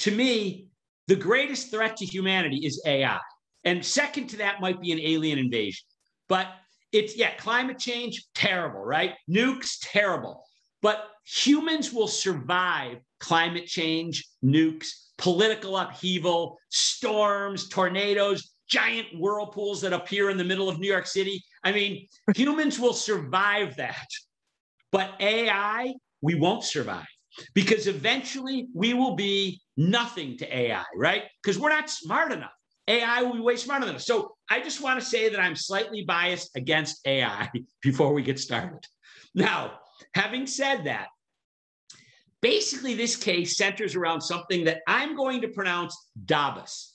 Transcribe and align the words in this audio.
To 0.00 0.10
me, 0.10 0.66
the 1.06 1.16
greatest 1.16 1.70
threat 1.70 1.96
to 1.96 2.04
humanity 2.04 2.66
is 2.66 2.82
AI. 2.84 3.20
And 3.64 3.82
second 3.82 4.26
to 4.30 4.36
that 4.38 4.60
might 4.60 4.82
be 4.82 4.92
an 4.92 5.00
alien 5.00 5.38
invasion. 5.38 5.86
But 6.28 6.48
it's, 6.92 7.16
yeah, 7.16 7.34
climate 7.36 7.78
change, 7.78 8.26
terrible, 8.34 8.84
right? 8.84 9.14
Nukes, 9.30 9.78
terrible. 9.80 10.44
But 10.82 11.08
humans 11.24 11.90
will 11.92 12.08
survive 12.08 12.98
climate 13.20 13.66
change, 13.66 14.28
nukes, 14.44 14.88
political 15.16 15.78
upheaval, 15.78 16.58
storms, 16.68 17.68
tornadoes, 17.68 18.52
giant 18.68 19.06
whirlpools 19.16 19.80
that 19.80 19.94
appear 19.94 20.28
in 20.28 20.36
the 20.36 20.44
middle 20.44 20.68
of 20.68 20.78
New 20.78 20.88
York 20.88 21.06
City. 21.06 21.42
I 21.64 21.72
mean, 21.72 22.06
humans 22.36 22.78
will 22.78 22.92
survive 22.92 23.76
that. 23.76 24.06
But 24.92 25.12
AI, 25.20 25.94
we 26.22 26.34
won't 26.34 26.64
survive 26.64 27.06
because 27.54 27.86
eventually 27.86 28.68
we 28.74 28.94
will 28.94 29.14
be 29.14 29.60
nothing 29.76 30.36
to 30.38 30.56
AI, 30.56 30.84
right? 30.96 31.24
Because 31.42 31.58
we're 31.58 31.68
not 31.68 31.90
smart 31.90 32.32
enough. 32.32 32.50
AI 32.88 33.22
will 33.22 33.34
be 33.34 33.40
way 33.40 33.56
smarter 33.56 33.84
than 33.84 33.96
us. 33.96 34.06
So 34.06 34.32
I 34.50 34.60
just 34.60 34.80
want 34.80 34.98
to 34.98 35.04
say 35.04 35.28
that 35.28 35.38
I'm 35.38 35.54
slightly 35.54 36.04
biased 36.04 36.56
against 36.56 37.06
AI 37.06 37.50
before 37.82 38.14
we 38.14 38.22
get 38.22 38.38
started. 38.38 38.80
Now, 39.34 39.72
having 40.14 40.46
said 40.46 40.84
that, 40.84 41.08
basically 42.40 42.94
this 42.94 43.16
case 43.16 43.56
centers 43.56 43.94
around 43.94 44.22
something 44.22 44.64
that 44.64 44.80
I'm 44.86 45.16
going 45.16 45.42
to 45.42 45.48
pronounce 45.48 45.96
Dabus. 46.24 46.92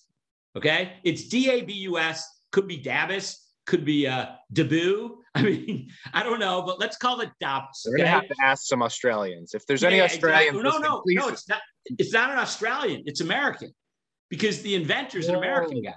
Okay, 0.55 0.93
it's 1.03 1.27
D 1.27 1.49
A 1.49 1.61
B 1.61 1.73
U 1.73 1.97
S, 1.97 2.27
could 2.51 2.67
be 2.67 2.77
Dabus, 2.77 3.37
could 3.65 3.85
be 3.85 4.07
uh, 4.07 4.27
Dabu. 4.53 5.17
I 5.35 5.41
mean, 5.41 5.89
I 6.13 6.21
don't 6.21 6.39
know, 6.39 6.61
but 6.61 6.79
let's 6.79 6.97
call 6.97 7.21
it 7.21 7.29
Dabus. 7.41 7.85
We're 7.87 7.97
gonna 7.97 8.09
have 8.09 8.27
to 8.27 8.35
ask 8.41 8.65
some 8.65 8.83
Australians 8.83 9.53
if 9.55 9.65
there's 9.65 9.81
yeah, 9.81 9.89
any 9.89 10.01
Australians. 10.01 10.57
Exactly. 10.57 10.79
No, 10.79 11.01
no, 11.01 11.03
no, 11.07 11.27
it's 11.29 11.49
not. 11.49 11.61
It's 11.85 12.13
not 12.13 12.29
an 12.29 12.37
Australian. 12.37 13.03
It's 13.05 13.21
American, 13.21 13.73
because 14.29 14.61
the 14.61 14.75
inventor 14.75 15.17
is 15.17 15.29
an 15.29 15.35
American 15.35 15.81
guy, 15.81 15.93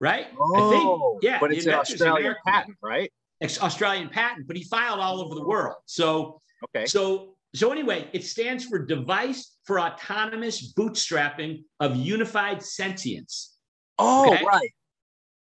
right? 0.00 0.26
Oh, 0.38 0.56
I 0.56 0.70
think, 0.70 1.22
yeah, 1.22 1.38
but 1.38 1.52
it's 1.52 1.66
an 1.66 1.74
Australian 1.74 2.34
patent, 2.44 2.76
right? 2.82 3.10
It's 3.40 3.62
Australian 3.62 4.08
patent, 4.08 4.46
but 4.46 4.56
he 4.56 4.64
filed 4.64 4.98
all 4.98 5.20
over 5.20 5.34
the 5.34 5.46
world. 5.46 5.76
So, 5.84 6.40
okay. 6.64 6.86
So, 6.86 7.36
so 7.54 7.70
anyway, 7.70 8.08
it 8.12 8.24
stands 8.24 8.64
for 8.64 8.78
Device 8.78 9.56
for 9.64 9.78
Autonomous 9.78 10.72
Bootstrapping 10.72 11.64
of 11.80 11.96
Unified 11.96 12.62
Sentience. 12.62 13.54
Oh, 13.98 14.32
okay? 14.32 14.44
right. 14.44 14.70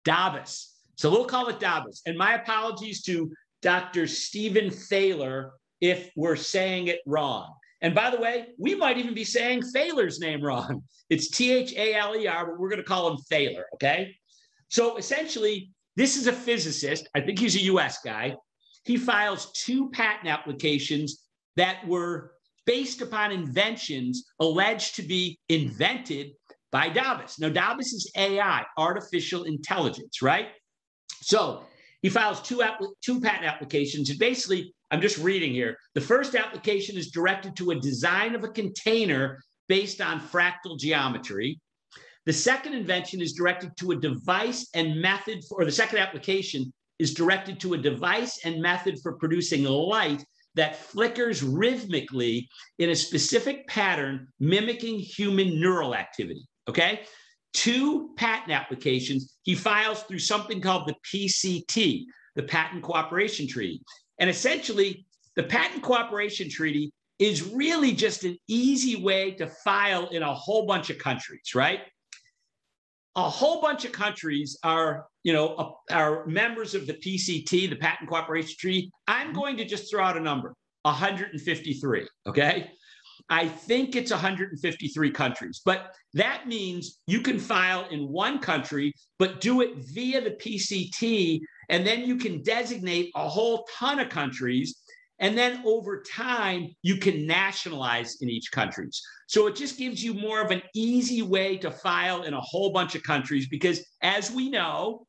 Dabus. 0.06 0.73
So 0.96 1.10
we'll 1.10 1.26
call 1.26 1.48
it 1.48 1.60
Dabus. 1.60 2.02
And 2.06 2.18
my 2.18 2.36
apologies 2.36 3.02
to 3.04 3.32
Dr. 3.62 4.08
Stephen 4.08 4.70
Thaler 4.70 5.54
if 5.82 6.12
we're 6.16 6.36
saying 6.36 6.88
it 6.88 7.00
wrong. 7.06 7.54
And 7.82 7.94
by 7.94 8.10
the 8.10 8.20
way, 8.20 8.48
we 8.58 8.76
might 8.76 8.98
even 8.98 9.14
be 9.14 9.26
saying 9.26 9.64
Thaler's 9.64 10.20
name 10.20 10.42
wrong. 10.42 10.84
It's 11.10 11.28
T 11.30 11.52
H 11.52 11.74
A 11.74 11.94
L 11.94 12.16
E 12.16 12.26
R, 12.26 12.46
but 12.48 12.58
we're 12.58 12.70
going 12.70 12.82
to 12.82 12.88
call 12.88 13.12
him 13.12 13.18
Thaler. 13.30 13.66
Okay. 13.76 14.16
So 14.70 14.96
essentially, 14.98 15.70
this 15.96 16.16
is 16.16 16.26
a 16.26 16.34
physicist. 16.34 17.08
I 17.14 17.20
think 17.20 17.38
he's 17.38 17.56
a 17.56 17.64
US 17.64 18.00
guy. 18.04 18.36
He 18.86 18.98
files 18.98 19.52
two 19.52 19.90
patent 19.92 20.30
applications 20.30 21.24
that 21.58 21.86
were 21.86 22.32
based 22.66 23.02
upon 23.02 23.32
inventions 23.32 24.26
alleged 24.40 24.96
to 24.96 25.04
be 25.04 25.38
invented 25.50 26.32
by 26.72 26.90
Dabus. 26.90 27.40
Now, 27.40 27.50
Dabus 27.50 27.94
is 27.94 28.12
AI, 28.18 28.64
artificial 28.78 29.44
intelligence, 29.44 30.22
right? 30.22 30.48
So 31.22 31.64
he 32.02 32.10
files 32.10 32.42
two, 32.42 32.62
two 33.02 33.22
patent 33.22 33.46
applications. 33.46 34.10
And 34.10 34.20
basically, 34.20 34.74
I'm 34.92 35.02
just 35.02 35.18
reading 35.18 35.54
here. 35.54 35.78
The 35.96 36.02
first 36.02 36.36
application 36.36 36.98
is 36.98 37.12
directed 37.12 37.56
to 37.58 37.72
a 37.72 37.80
design 37.80 38.36
of 38.36 38.44
a 38.44 38.50
container 38.50 39.42
based 39.68 40.02
on 40.02 40.20
fractal 40.20 40.78
geometry. 40.78 41.60
The 42.26 42.34
second 42.34 42.74
invention 42.74 43.22
is 43.22 43.34
directed 43.34 43.76
to 43.78 43.92
a 43.92 43.96
device 43.96 44.70
and 44.76 45.02
method, 45.02 45.44
for, 45.48 45.62
or 45.62 45.66
the 45.66 45.72
second 45.72 46.00
application 46.00 46.72
is 47.00 47.14
directed 47.14 47.60
to 47.62 47.74
a 47.74 47.78
device 47.78 48.40
and 48.46 48.62
method 48.62 49.00
for 49.02 49.14
producing 49.14 49.64
light 49.64 50.24
that 50.56 50.76
flickers 50.76 51.42
rhythmically 51.42 52.48
in 52.80 52.92
a 52.92 52.96
specific 52.96 53.66
pattern 53.68 54.28
mimicking 54.40 55.00
human 55.00 55.60
neural 55.60 55.96
activity. 55.96 56.46
Okay 56.70 57.02
two 57.54 58.12
patent 58.18 58.52
applications 58.52 59.38
he 59.44 59.56
files 59.56 60.04
through 60.04 60.20
something 60.20 60.62
called 60.62 60.88
the 60.88 60.96
PCT, 61.12 62.06
the 62.36 62.44
Patent 62.44 62.84
Cooperation 62.84 63.48
Treaty. 63.48 63.82
And 64.20 64.30
essentially, 64.30 65.06
the 65.36 65.44
Patent 65.44 65.84
Cooperation 65.84 66.50
Treaty 66.50 66.92
is 67.20 67.44
really 67.44 67.94
just 67.94 68.24
an 68.24 68.38
easy 68.48 69.02
way 69.02 69.32
to 69.32 69.48
file 69.48 70.08
in 70.10 70.24
a 70.24 70.34
whole 70.34 70.66
bunch 70.66 70.90
of 70.90 70.98
countries, 70.98 71.54
right? 71.56 71.82
A 73.16 73.30
whole 73.30 73.62
bunch 73.62 73.86
of 73.86 73.92
countries 73.92 74.58
are, 74.64 75.06
you 75.24 75.34
know, 75.34 75.78
are 75.92 76.26
members 76.26 76.74
of 76.74 76.88
the 76.88 76.94
PCT, 76.94 77.70
the 77.70 77.76
Patent 77.76 78.10
Cooperation 78.10 78.56
Treaty. 78.60 78.92
I'm 79.08 79.28
mm-hmm. 79.28 79.36
going 79.36 79.58
to 79.58 79.66
just 79.66 79.90
throw 79.90 80.04
out 80.04 80.18
a 80.18 80.20
number, 80.20 80.56
153, 80.84 82.08
okay? 82.28 82.72
I 83.30 83.48
think 83.48 83.96
it's 83.96 84.12
153 84.12 85.12
countries, 85.12 85.62
but 85.66 85.96
that 86.14 86.48
means 86.48 87.00
you 87.08 87.22
can 87.22 87.40
file 87.40 87.88
in 87.90 88.10
one 88.10 88.40
country, 88.40 88.94
but 89.18 89.42
do 89.42 89.62
it 89.62 89.76
via 89.78 90.22
the 90.22 90.32
PCT, 90.32 91.40
and 91.70 91.88
then 91.88 92.02
you 92.02 92.18
can 92.18 92.44
designate 92.44 93.12
a 93.16 93.28
whole 93.28 93.66
ton 93.78 94.00
of 94.00 94.10
countries. 94.10 94.80
And 95.20 95.38
then 95.38 95.62
over 95.66 96.02
time, 96.02 96.76
you 96.82 96.98
can 96.98 97.26
nationalize 97.26 98.18
in 98.22 98.30
each 98.30 98.52
country. 98.52 98.90
So 99.28 99.48
it 99.48 99.56
just 99.56 99.78
gives 99.78 100.04
you 100.04 100.14
more 100.14 100.42
of 100.42 100.52
an 100.52 100.62
easy 100.76 101.22
way 101.22 101.56
to 101.58 101.72
file 101.72 102.24
in 102.24 102.34
a 102.34 102.42
whole 102.42 102.72
bunch 102.72 102.94
of 102.94 103.04
countries 103.04 103.48
because, 103.48 103.86
as 104.02 104.32
we 104.32 104.50
know, 104.50 105.08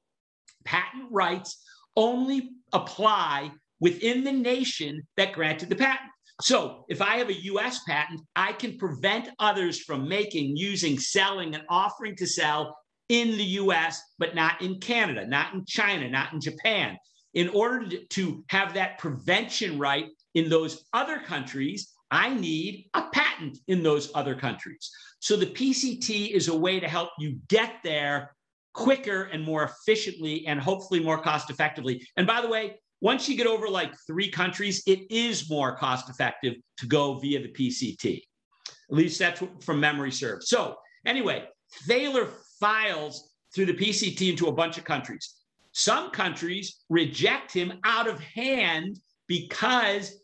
patent 0.64 1.08
rights 1.10 1.62
only 1.96 2.50
apply 2.72 3.50
within 3.80 4.24
the 4.24 4.32
nation 4.32 5.02
that 5.16 5.32
granted 5.32 5.68
the 5.68 5.76
patent. 5.76 6.10
So 6.40 6.84
if 6.88 7.00
I 7.00 7.16
have 7.16 7.28
a 7.28 7.42
US 7.42 7.80
patent, 7.86 8.20
I 8.34 8.52
can 8.52 8.76
prevent 8.78 9.28
others 9.38 9.80
from 9.80 10.08
making, 10.08 10.56
using, 10.56 10.98
selling, 10.98 11.54
and 11.54 11.64
offering 11.68 12.16
to 12.16 12.26
sell 12.26 12.76
in 13.08 13.36
the 13.36 13.44
US, 13.44 14.00
but 14.18 14.34
not 14.34 14.60
in 14.62 14.80
Canada, 14.80 15.26
not 15.26 15.54
in 15.54 15.64
China, 15.66 16.08
not 16.08 16.32
in 16.32 16.40
Japan. 16.40 16.96
In 17.34 17.48
order 17.50 17.98
to 18.10 18.44
have 18.48 18.74
that 18.74 18.98
prevention 18.98 19.78
right 19.78 20.06
in 20.34 20.48
those 20.48 20.84
other 20.92 21.18
countries, 21.18 21.92
I 22.10 22.32
need 22.32 22.88
a 22.94 23.02
patent 23.12 23.58
in 23.66 23.82
those 23.82 24.10
other 24.14 24.34
countries. 24.34 24.90
So 25.20 25.36
the 25.36 25.46
PCT 25.46 26.30
is 26.30 26.48
a 26.48 26.56
way 26.56 26.80
to 26.80 26.88
help 26.88 27.10
you 27.18 27.38
get 27.48 27.76
there 27.82 28.34
quicker 28.72 29.24
and 29.24 29.42
more 29.42 29.64
efficiently 29.64 30.46
and 30.46 30.60
hopefully 30.60 31.00
more 31.00 31.20
cost 31.22 31.50
effectively. 31.50 32.06
And 32.16 32.26
by 32.26 32.40
the 32.40 32.48
way, 32.48 32.76
once 33.04 33.28
you 33.28 33.36
get 33.36 33.46
over 33.46 33.68
like 33.68 33.94
three 34.06 34.30
countries, 34.30 34.82
it 34.86 35.00
is 35.10 35.50
more 35.50 35.76
cost 35.76 36.08
effective 36.08 36.54
to 36.78 36.86
go 36.86 37.18
via 37.18 37.38
the 37.38 37.52
PCT. 37.52 38.16
At 38.16 38.96
least 38.96 39.18
that's 39.18 39.42
from 39.60 39.78
memory 39.78 40.10
serves. 40.10 40.48
So, 40.48 40.76
anyway, 41.04 41.44
Thaler 41.86 42.28
files 42.58 43.34
through 43.54 43.66
the 43.66 43.74
PCT 43.74 44.30
into 44.30 44.46
a 44.46 44.52
bunch 44.52 44.78
of 44.78 44.84
countries. 44.84 45.34
Some 45.72 46.12
countries 46.12 46.82
reject 46.88 47.52
him 47.52 47.74
out 47.84 48.08
of 48.08 48.18
hand 48.20 48.98
because 49.28 50.16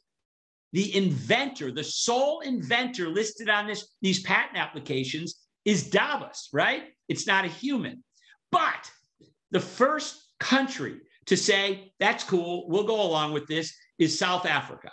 the 0.72 0.96
inventor, 0.96 1.72
the 1.72 1.84
sole 1.84 2.40
inventor 2.40 3.10
listed 3.10 3.50
on 3.50 3.66
this, 3.66 3.94
these 4.00 4.22
patent 4.22 4.56
applications 4.56 5.34
is 5.66 5.90
Dabus, 5.90 6.48
right? 6.54 6.84
It's 7.10 7.26
not 7.26 7.44
a 7.44 7.48
human. 7.48 8.02
But 8.50 8.90
The 9.50 9.60
first 9.60 10.16
country 10.38 11.00
to 11.30 11.36
say, 11.36 11.92
that's 12.00 12.24
cool, 12.24 12.64
we'll 12.66 12.82
go 12.82 13.00
along 13.00 13.32
with 13.32 13.46
this, 13.46 13.72
is 14.00 14.18
South 14.18 14.46
Africa. 14.46 14.90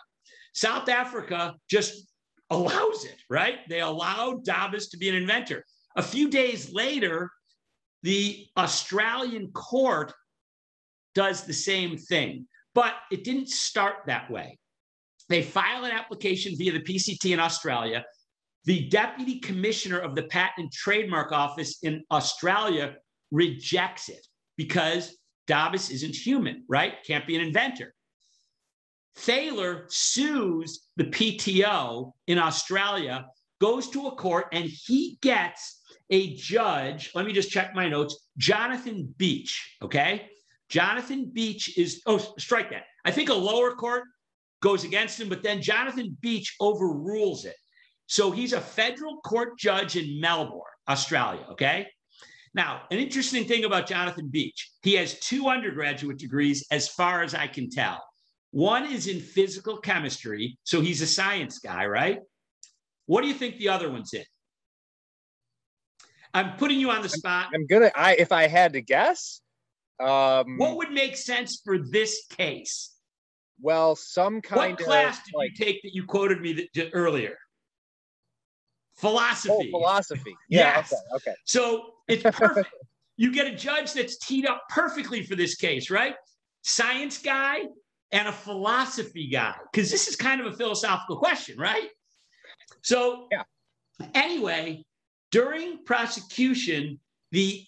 South 0.54 0.88
Africa 0.88 1.56
just 1.68 2.12
allows 2.52 3.06
it, 3.06 3.18
right? 3.28 3.58
They 3.68 3.82
allowed 3.82 4.46
Dabus 4.46 4.92
to 4.92 4.98
be 4.98 5.10
an 5.10 5.16
inventor. 5.16 5.66
A 5.96 6.04
few 6.04 6.30
days 6.30 6.72
later, 6.72 7.32
the 8.04 8.46
Australian 8.56 9.48
court 9.52 10.14
does 11.16 11.46
the 11.46 11.54
same 11.54 11.98
thing, 11.98 12.48
but 12.76 12.94
it 13.12 13.24
didn't 13.24 13.50
start 13.50 13.96
that 14.06 14.30
way. 14.30 14.60
They 15.30 15.42
file 15.42 15.86
an 15.86 15.92
application 15.92 16.54
via 16.56 16.72
the 16.72 16.82
PCT 16.82 17.34
in 17.34 17.40
Australia. 17.40 18.06
The 18.66 18.88
deputy 18.90 19.40
commissioner 19.40 19.98
of 19.98 20.14
the 20.14 20.24
Patent 20.24 20.66
and 20.66 20.72
Trademark 20.72 21.32
Office 21.32 21.80
in 21.82 22.04
Australia 22.12 22.98
rejects 23.32 24.08
it 24.10 24.24
because 24.56 25.18
Dabus 25.48 25.92
isn't 25.92 26.16
human, 26.16 26.64
right? 26.68 26.96
Can't 27.06 27.26
be 27.26 27.36
an 27.36 27.42
inventor. 27.42 27.94
Thaler 29.16 29.86
sues 29.90 30.88
the 30.96 31.06
PTO 31.06 32.12
in 32.28 32.38
Australia, 32.38 33.26
goes 33.60 33.90
to 33.90 34.08
a 34.08 34.16
court, 34.16 34.48
and 34.52 34.66
he 34.66 35.18
gets 35.22 35.82
a 36.10 36.36
judge. 36.36 37.12
Let 37.16 37.26
me 37.26 37.34
just 37.34 37.50
check 37.50 37.74
my 37.74 37.90
notes. 37.90 38.30
Jonathan 38.38 39.14
Beach. 39.18 39.76
Okay. 39.82 40.30
Jonathan 40.70 41.32
Beach 41.34 41.78
is, 41.78 42.02
oh, 42.06 42.20
strike 42.38 42.70
that. 42.70 42.84
I 43.06 43.12
think 43.12 43.30
a 43.30 43.34
lower 43.34 43.72
court 43.72 44.04
goes 44.62 44.84
against 44.84 45.20
him, 45.20 45.30
but 45.30 45.44
then 45.44 45.62
Jonathan 45.62 46.16
Beach 46.22 46.56
overrules 46.60 47.46
it. 47.46 47.56
So 48.08 48.32
he's 48.32 48.54
a 48.54 48.62
federal 48.62 49.18
court 49.22 49.58
judge 49.58 49.96
in 49.96 50.20
Melbourne, 50.20 50.62
Australia. 50.88 51.46
Okay. 51.52 51.88
Now, 52.58 52.82
an 52.90 52.98
interesting 52.98 53.46
thing 53.46 53.66
about 53.66 53.86
Jonathan 53.86 54.30
Beach, 54.30 54.72
he 54.82 54.96
has 54.96 55.20
two 55.20 55.48
undergraduate 55.48 56.18
degrees, 56.18 56.66
as 56.72 56.88
far 56.88 57.22
as 57.22 57.36
I 57.36 57.46
can 57.46 57.70
tell. 57.70 58.04
One 58.50 58.92
is 58.92 59.06
in 59.06 59.20
physical 59.20 59.78
chemistry, 59.78 60.58
so 60.64 60.82
he's 60.82 61.04
a 61.04 61.08
science 61.08 61.60
guy, 61.60 61.86
right? 61.86 62.18
What 63.06 63.22
do 63.22 63.28
you 63.28 63.36
think 63.36 63.58
the 63.58 63.70
other 63.70 63.92
one's 63.92 64.12
in? 64.12 64.24
I'm 66.34 66.58
putting 66.58 66.80
you 66.80 66.90
on 66.90 67.04
the 67.04 67.10
spot. 67.10 67.50
I'm 67.54 67.68
gonna. 67.68 67.92
I 67.96 68.16
if 68.16 68.32
I 68.32 68.48
had 68.48 68.74
to 68.74 68.82
guess, 68.82 69.40
um, 70.00 70.58
what 70.58 70.78
would 70.78 70.92
make 70.92 71.16
sense 71.16 71.62
for 71.64 71.78
this 71.78 72.26
case? 72.38 72.92
Well, 73.62 73.96
some 73.96 74.42
kind 74.42 74.72
what 74.72 74.84
class 74.84 75.20
of, 75.20 75.26
did 75.26 75.34
like, 75.36 75.52
you 75.60 75.66
take 75.66 75.82
that 75.84 75.94
you 75.94 76.06
quoted 76.06 76.42
me 76.42 76.68
that, 76.74 76.90
earlier? 76.94 77.38
Philosophy. 78.98 79.72
Oh, 79.74 79.80
philosophy. 79.80 80.36
Yeah. 80.50 80.78
Yes. 80.78 80.94
Okay. 80.94 81.16
Okay. 81.16 81.36
So 81.46 81.94
it's 82.08 82.24
perfect. 82.24 82.70
you 83.18 83.32
get 83.32 83.48
a 83.48 83.56
judge 83.56 83.94
that's 83.94 84.18
teed 84.18 84.46
up 84.46 84.64
perfectly 84.70 85.24
for 85.24 85.36
this 85.36 85.56
case, 85.56 85.90
right? 85.90 86.16
Science 86.64 87.20
guy 87.20 87.62
and 88.12 88.28
a 88.28 88.32
philosophy 88.32 89.30
guy, 89.30 89.56
because 89.72 89.92
this 89.92 90.08
is 90.08 90.16
kind 90.16 90.42
of 90.42 90.48
a 90.48 90.56
philosophical 90.56 91.18
question, 91.18 91.58
right? 91.60 91.90
So, 92.82 93.28
yeah. 93.32 93.44
anyway, 94.14 94.84
during 95.32 95.84
prosecution, 95.84 97.00
the 97.32 97.64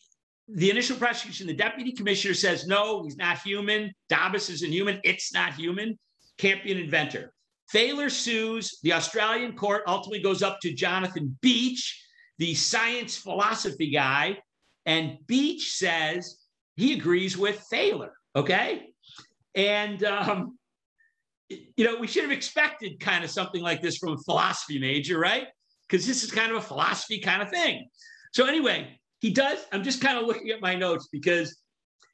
the 0.52 0.72
initial 0.72 0.98
prosecution, 0.98 1.46
the 1.46 1.54
deputy 1.54 1.92
commissioner 1.92 2.34
says, 2.34 2.66
no, 2.66 3.04
he's 3.04 3.18
not 3.18 3.38
human. 3.40 3.92
Dabus 4.12 4.50
isn't 4.50 4.72
human. 4.72 5.00
It's 5.04 5.32
not 5.32 5.54
human. 5.54 6.00
Can't 6.40 6.64
be 6.64 6.72
an 6.72 6.80
inventor. 6.80 7.34
Thaler 7.72 8.10
sues. 8.10 8.80
The 8.84 8.94
Australian 8.94 9.56
court 9.56 9.84
ultimately 9.88 10.22
goes 10.22 10.42
up 10.42 10.60
to 10.62 10.74
Jonathan 10.74 11.38
Beach, 11.42 12.04
the 12.38 12.54
science 12.56 13.18
philosophy 13.18 13.92
guy. 13.92 14.40
And 14.86 15.18
Beach 15.28 15.74
says 15.74 16.40
he 16.76 16.94
agrees 16.94 17.38
with 17.38 17.60
Thaler. 17.70 18.14
Okay. 18.36 18.88
And, 19.56 20.04
um, 20.04 20.58
you 21.50 21.86
know, 21.86 21.98
we 21.98 22.08
should 22.08 22.24
have 22.24 22.32
expected 22.32 23.00
kind 23.00 23.24
of 23.24 23.30
something 23.30 23.62
like 23.62 23.82
this 23.82 23.98
from 23.98 24.14
a 24.14 24.18
philosophy 24.18 24.80
major, 24.80 25.20
right? 25.20 25.48
Because 25.88 26.06
this 26.06 26.24
is 26.24 26.32
kind 26.32 26.52
of 26.52 26.58
a 26.58 26.62
philosophy 26.62 27.20
kind 27.20 27.42
of 27.42 27.50
thing. 27.50 27.88
So, 28.34 28.46
anyway, 28.46 29.00
he 29.20 29.32
does. 29.32 29.66
I'm 29.72 29.84
just 29.84 30.02
kind 30.02 30.18
of 30.18 30.26
looking 30.26 30.50
at 30.50 30.62
my 30.62 30.76
notes 30.76 31.10
because 31.12 31.58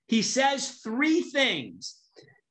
he 0.08 0.22
says 0.22 0.80
three 0.84 1.22
things 1.22 1.96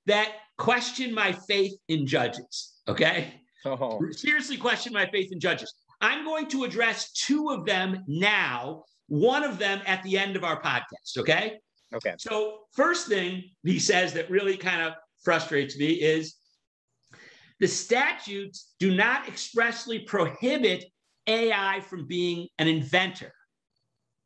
that 0.07 0.33
question 0.59 1.15
my 1.15 1.33
faith 1.33 1.73
in 1.89 2.07
judges. 2.07 2.74
Okay. 2.89 3.35
Oh. 3.65 4.01
Seriously, 4.13 4.57
question 4.57 4.93
my 4.93 5.07
faith 5.07 5.33
in 5.33 5.41
judges. 5.41 5.73
I'm 6.01 6.25
going 6.25 6.49
to 6.49 6.65
address 6.65 7.13
two 7.13 7.49
of 7.49 7.65
them 7.65 8.05
now, 8.07 8.85
one 9.09 9.43
of 9.43 9.59
them 9.59 9.81
at 9.87 10.03
the 10.03 10.19
end 10.19 10.37
of 10.37 10.45
our 10.45 10.61
podcast. 10.61 11.19
Okay. 11.19 11.59
Okay. 11.95 12.15
So, 12.19 12.59
first 12.73 13.09
thing 13.09 13.45
he 13.63 13.79
says 13.79 14.13
that 14.15 14.29
really 14.29 14.57
kind 14.57 14.83
of 14.83 14.95
frustrates 15.23 15.79
me 15.79 15.93
is 15.93 16.37
the 17.61 17.69
statutes 17.69 18.75
do 18.79 18.95
not 18.95 19.29
expressly 19.29 20.01
prohibit 20.01 20.85
AI 21.27 21.81
from 21.89 22.07
being 22.07 22.49
an 22.59 22.69
inventor. 22.69 23.33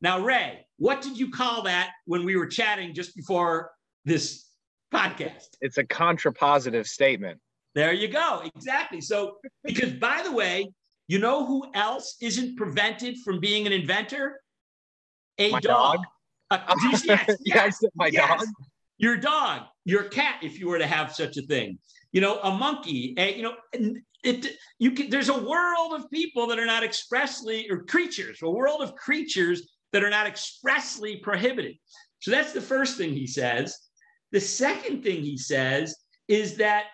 Now, 0.00 0.20
Ray, 0.20 0.66
what 0.78 1.02
did 1.02 1.19
you 1.19 1.31
call 1.31 1.62
that 1.62 1.90
when 2.06 2.25
we 2.25 2.37
were 2.37 2.46
chatting 2.46 2.94
just 2.94 3.14
before 3.14 3.70
this 4.05 4.46
podcast? 4.93 5.49
It's 5.60 5.78
a 5.78 5.84
contrapositive 5.84 6.87
statement. 6.87 7.38
There 7.78 7.92
you 7.92 8.08
go. 8.08 8.42
Exactly. 8.56 9.00
So, 9.00 9.36
because 9.62 9.92
by 9.92 10.22
the 10.25 10.32
way, 10.32 10.66
you 11.06 11.20
know 11.20 11.46
who 11.46 11.64
else 11.75 12.16
isn't 12.20 12.56
prevented 12.56 13.19
from 13.25 13.38
being 13.38 13.69
an 13.69 13.72
inventor? 13.72 14.40
A 15.38 15.52
My 15.52 15.60
dog. 15.60 15.98
dog? 15.98 16.04
Uh, 16.50 16.75
yes, 16.82 17.04
yes, 17.06 17.36
Yes, 17.44 17.84
my 17.94 18.08
yes. 18.08 18.28
dog. 18.28 18.48
Your 18.96 19.16
dog, 19.16 19.62
your 19.84 20.04
cat, 20.08 20.40
if 20.42 20.58
you 20.58 20.66
were 20.66 20.78
to 20.78 20.88
have 20.88 21.14
such 21.14 21.36
a 21.36 21.42
thing. 21.42 21.78
You 22.10 22.20
know, 22.20 22.40
a 22.42 22.50
monkey. 22.50 23.14
A, 23.16 23.36
you 23.36 23.42
know, 23.42 23.54
it. 24.24 24.56
You 24.81 24.90
can. 24.90 25.08
There's 25.08 25.28
a 25.28 25.38
world 25.40 25.92
of 25.92 26.10
people 26.10 26.48
that 26.48 26.58
are 26.58 26.66
not 26.66 26.82
expressly 26.82 27.70
or 27.70 27.84
creatures. 27.84 28.40
A 28.42 28.50
world 28.50 28.82
of 28.82 28.96
creatures 28.96 29.62
that 29.92 30.02
are 30.02 30.10
not 30.10 30.26
expressly 30.26 31.19
prohibited. 31.19 31.76
So 32.19 32.32
that's 32.32 32.52
the 32.52 32.60
first 32.60 32.98
thing 32.98 33.12
he 33.12 33.28
says. 33.28 33.78
The 34.32 34.40
second 34.40 35.04
thing 35.04 35.22
he 35.22 35.38
says 35.38 35.94
is 36.26 36.56
that, 36.56 36.86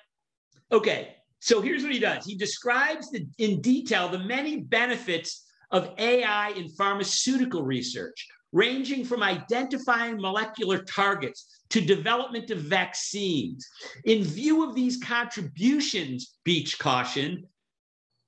okay, 0.74 1.16
so 1.38 1.60
here's 1.60 1.82
what 1.82 1.92
he 1.92 1.98
does 1.98 2.24
he 2.24 2.36
describes 2.36 3.10
the, 3.10 3.26
in 3.38 3.60
detail 3.60 4.08
the 4.08 4.18
many 4.18 4.60
benefits 4.60 5.44
of 5.70 5.90
AI 5.98 6.50
in 6.50 6.68
pharmaceutical 6.68 7.62
research, 7.62 8.26
ranging 8.52 9.04
from 9.04 9.22
identifying 9.22 10.20
molecular 10.20 10.78
targets 10.78 11.60
to 11.70 11.80
development 11.80 12.50
of 12.50 12.58
vaccines. 12.58 13.66
In 14.04 14.22
view 14.22 14.68
of 14.68 14.74
these 14.74 15.02
contributions, 15.02 16.36
Beach 16.44 16.78
cautioned, 16.78 17.44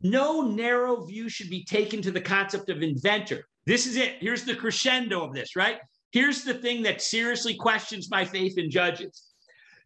no 0.02 0.42
narrow 0.42 1.04
view 1.04 1.28
should 1.28 1.50
be 1.50 1.64
taken 1.64 2.02
to 2.02 2.10
the 2.10 2.20
concept 2.20 2.68
of 2.68 2.82
inventor. 2.82 3.46
This 3.66 3.86
is 3.86 3.96
it. 3.96 4.16
Here's 4.20 4.44
the 4.44 4.54
crescendo 4.54 5.24
of 5.24 5.34
this, 5.34 5.56
right? 5.56 5.78
Here's 6.12 6.44
the 6.44 6.54
thing 6.54 6.82
that 6.82 7.02
seriously 7.02 7.54
questions 7.54 8.10
my 8.10 8.24
faith 8.24 8.58
in 8.58 8.70
judges. 8.70 9.22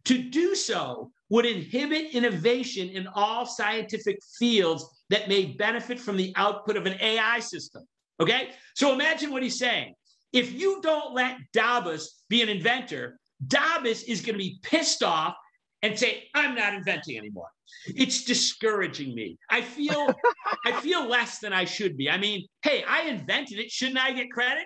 To 0.05 0.17
do 0.17 0.55
so 0.55 1.11
would 1.29 1.45
inhibit 1.45 2.13
innovation 2.13 2.89
in 2.89 3.07
all 3.13 3.45
scientific 3.45 4.19
fields 4.37 4.85
that 5.09 5.29
may 5.29 5.45
benefit 5.45 5.99
from 5.99 6.17
the 6.17 6.33
output 6.35 6.77
of 6.77 6.85
an 6.85 6.97
AI 6.99 7.39
system. 7.39 7.83
Okay. 8.19 8.51
So 8.75 8.93
imagine 8.93 9.31
what 9.31 9.43
he's 9.43 9.59
saying. 9.59 9.93
If 10.33 10.53
you 10.53 10.81
don't 10.81 11.13
let 11.13 11.37
Dabus 11.53 12.05
be 12.29 12.41
an 12.41 12.49
inventor, 12.49 13.19
Dabus 13.45 14.03
is 14.07 14.21
going 14.21 14.33
to 14.33 14.43
be 14.43 14.59
pissed 14.61 15.03
off 15.03 15.35
and 15.81 15.97
say, 15.97 16.27
I'm 16.33 16.55
not 16.55 16.73
inventing 16.73 17.17
anymore. 17.17 17.49
It's 17.87 18.23
discouraging 18.23 19.15
me. 19.15 19.37
I 19.49 19.61
feel 19.61 20.13
I 20.65 20.79
feel 20.81 21.07
less 21.07 21.39
than 21.39 21.53
I 21.53 21.65
should 21.65 21.97
be. 21.97 22.09
I 22.09 22.17
mean, 22.17 22.45
hey, 22.61 22.83
I 22.87 23.03
invented 23.03 23.59
it. 23.59 23.71
Shouldn't 23.71 23.97
I 23.97 24.11
get 24.11 24.31
credit? 24.31 24.65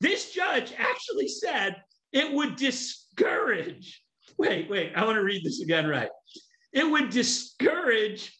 This 0.00 0.32
judge 0.32 0.72
actually 0.76 1.28
said 1.28 1.76
it 2.12 2.32
would 2.32 2.56
discourage. 2.56 4.02
Wait, 4.40 4.70
wait, 4.70 4.90
I 4.96 5.04
want 5.04 5.16
to 5.16 5.22
read 5.22 5.44
this 5.44 5.60
again 5.60 5.86
right. 5.86 6.08
It 6.72 6.90
would 6.90 7.10
discourage, 7.10 8.34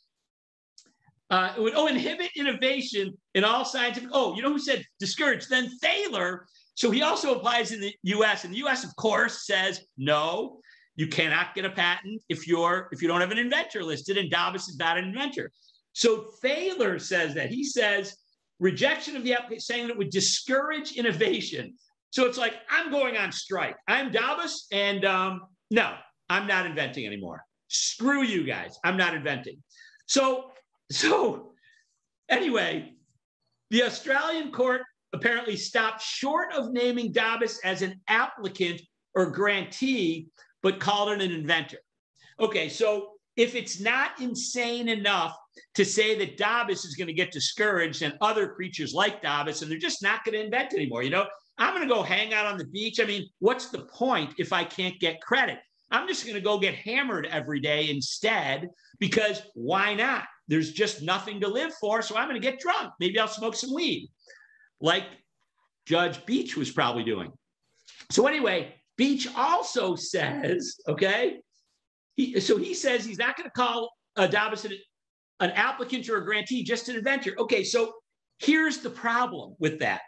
uh, 1.29 1.53
it 1.55 1.61
would 1.61 1.75
oh, 1.77 1.89
inhibit 1.89 2.31
innovation 2.37 3.13
in 3.35 3.45
all 3.45 3.67
scientific. 3.67 4.09
Oh, 4.11 4.35
you 4.35 4.41
know 4.41 4.51
who 4.51 4.59
said 4.59 4.83
discourage? 4.99 5.47
Then 5.49 5.69
Thaler. 5.83 6.47
So 6.75 6.91
he 6.91 7.03
also 7.03 7.35
applies 7.35 7.73
in 7.73 7.83
the 7.83 7.95
US. 8.05 8.45
And 8.45 8.55
the 8.55 8.67
US, 8.67 8.83
of 8.83 8.97
course, 8.97 9.45
says 9.47 9.83
no, 9.99 10.61
you 10.97 11.07
cannot 11.07 11.55
get 11.55 11.67
a 11.67 11.71
patent 11.71 12.23
if 12.31 12.49
you're 12.49 12.89
if 12.93 13.03
you 13.03 13.09
don't 13.09 13.21
have 13.21 13.31
an 13.31 13.37
inventor 13.37 13.85
listed, 13.85 14.17
and 14.17 14.33
Dabus 14.33 14.71
is 14.71 14.79
not 14.79 14.97
an 14.97 15.05
inventor. 15.05 15.53
So 15.93 16.31
Thaler 16.41 16.99
says 16.99 17.35
that 17.35 17.51
he 17.51 17.63
says 17.63 18.17
rejection 18.59 19.17
of 19.17 19.23
the 19.23 19.35
application, 19.35 19.61
saying 19.61 19.87
that 19.89 19.93
it 19.93 19.99
would 19.99 20.09
discourage 20.09 20.93
innovation. 20.93 21.75
So 22.09 22.25
it's 22.25 22.39
like 22.39 22.55
I'm 22.71 22.91
going 22.91 23.19
on 23.19 23.33
strike. 23.33 23.77
I'm 23.87 24.11
Dabus, 24.11 24.63
and 24.73 25.05
um, 25.05 25.43
no, 25.71 25.95
I'm 26.29 26.47
not 26.47 26.67
inventing 26.67 27.07
anymore. 27.07 27.43
Screw 27.69 28.23
you 28.23 28.45
guys. 28.45 28.79
I'm 28.85 28.97
not 28.97 29.15
inventing. 29.15 29.63
So 30.07 30.51
so 30.91 31.53
anyway, 32.29 32.95
the 33.71 33.85
Australian 33.85 34.51
court 34.51 34.83
apparently 35.13 35.57
stopped 35.57 36.03
short 36.03 36.53
of 36.53 36.73
naming 36.73 37.13
Dabus 37.13 37.57
as 37.65 37.83
an 37.83 38.01
applicant 38.09 38.81
or 39.15 39.31
grantee, 39.31 40.29
but 40.63 40.81
called 40.81 41.11
it 41.11 41.23
an 41.23 41.33
inventor. 41.33 41.79
Okay, 42.39 42.69
so 42.69 43.13
if 43.37 43.55
it's 43.55 43.81
not 43.81 44.21
insane 44.21 44.89
enough 44.89 45.37
to 45.75 45.85
say 45.85 46.19
that 46.19 46.37
Dabus 46.37 46.85
is 46.85 46.95
going 46.97 47.09
to 47.09 47.13
get 47.13 47.33
discouraged 47.33 48.03
and 48.03 48.15
other 48.21 48.49
creatures 48.49 48.93
like 48.95 49.23
Dabus, 49.23 49.63
and 49.63 49.71
they're 49.71 49.79
just 49.79 50.03
not 50.03 50.25
going 50.25 50.35
to 50.35 50.45
invent 50.45 50.75
anymore, 50.75 51.03
you 51.03 51.11
know, 51.11 51.27
I'm 51.61 51.75
going 51.75 51.87
to 51.87 51.95
go 51.95 52.03
hang 52.03 52.33
out 52.33 52.47
on 52.47 52.59
the 52.59 52.67
beach. 52.67 52.99
I 53.01 53.05
mean, 53.05 53.29
what's 53.39 53.69
the 53.69 53.81
point 53.81 54.35
if 54.39 54.53
I 54.53 54.65
can't 54.65 54.99
get 54.99 55.21
credit? 55.21 55.59
I'm 55.91 56.09
just 56.09 56.25
going 56.25 56.35
to 56.35 56.41
go 56.41 56.59
get 56.59 56.75
hammered 56.75 57.27
every 57.27 57.61
day 57.61 57.91
instead 57.91 58.69
because 58.99 59.43
why 59.55 59.95
not? 59.95 60.25
There's 60.49 60.73
just 60.73 61.03
nothing 61.03 61.41
to 61.41 61.49
live 61.49 61.73
for. 61.81 62.01
So 62.03 62.17
I'm 62.17 62.29
going 62.29 62.41
to 62.41 62.51
get 62.51 62.61
drunk. 62.61 62.93
Maybe 62.99 63.19
I'll 63.19 63.29
smoke 63.29 63.55
some 63.55 63.75
weed, 63.75 64.09
like 64.81 65.05
Judge 65.87 66.25
Beach 66.27 66.57
was 66.57 66.71
probably 66.71 67.05
doing. 67.05 67.31
So, 68.11 68.27
anyway, 68.27 68.75
Beach 68.97 69.29
also 69.37 69.95
says, 69.95 70.77
okay, 70.89 71.41
he, 72.17 72.41
so 72.41 72.57
he 72.57 72.75
says 72.75 73.05
he's 73.05 73.19
not 73.19 73.37
going 73.37 73.49
to 73.49 73.53
call 73.53 73.91
uh, 74.17 74.29
a 74.29 74.29
Dabus 74.29 74.65
an, 74.65 74.73
an 75.41 75.51
applicant 75.53 76.09
or 76.09 76.17
a 76.17 76.25
grantee, 76.25 76.63
just 76.65 76.89
an 76.89 76.97
inventor. 76.97 77.35
Okay, 77.39 77.65
so 77.65 77.93
here's 78.39 78.79
the 78.79 78.91
problem 78.91 79.55
with 79.59 79.79
that. 79.81 80.01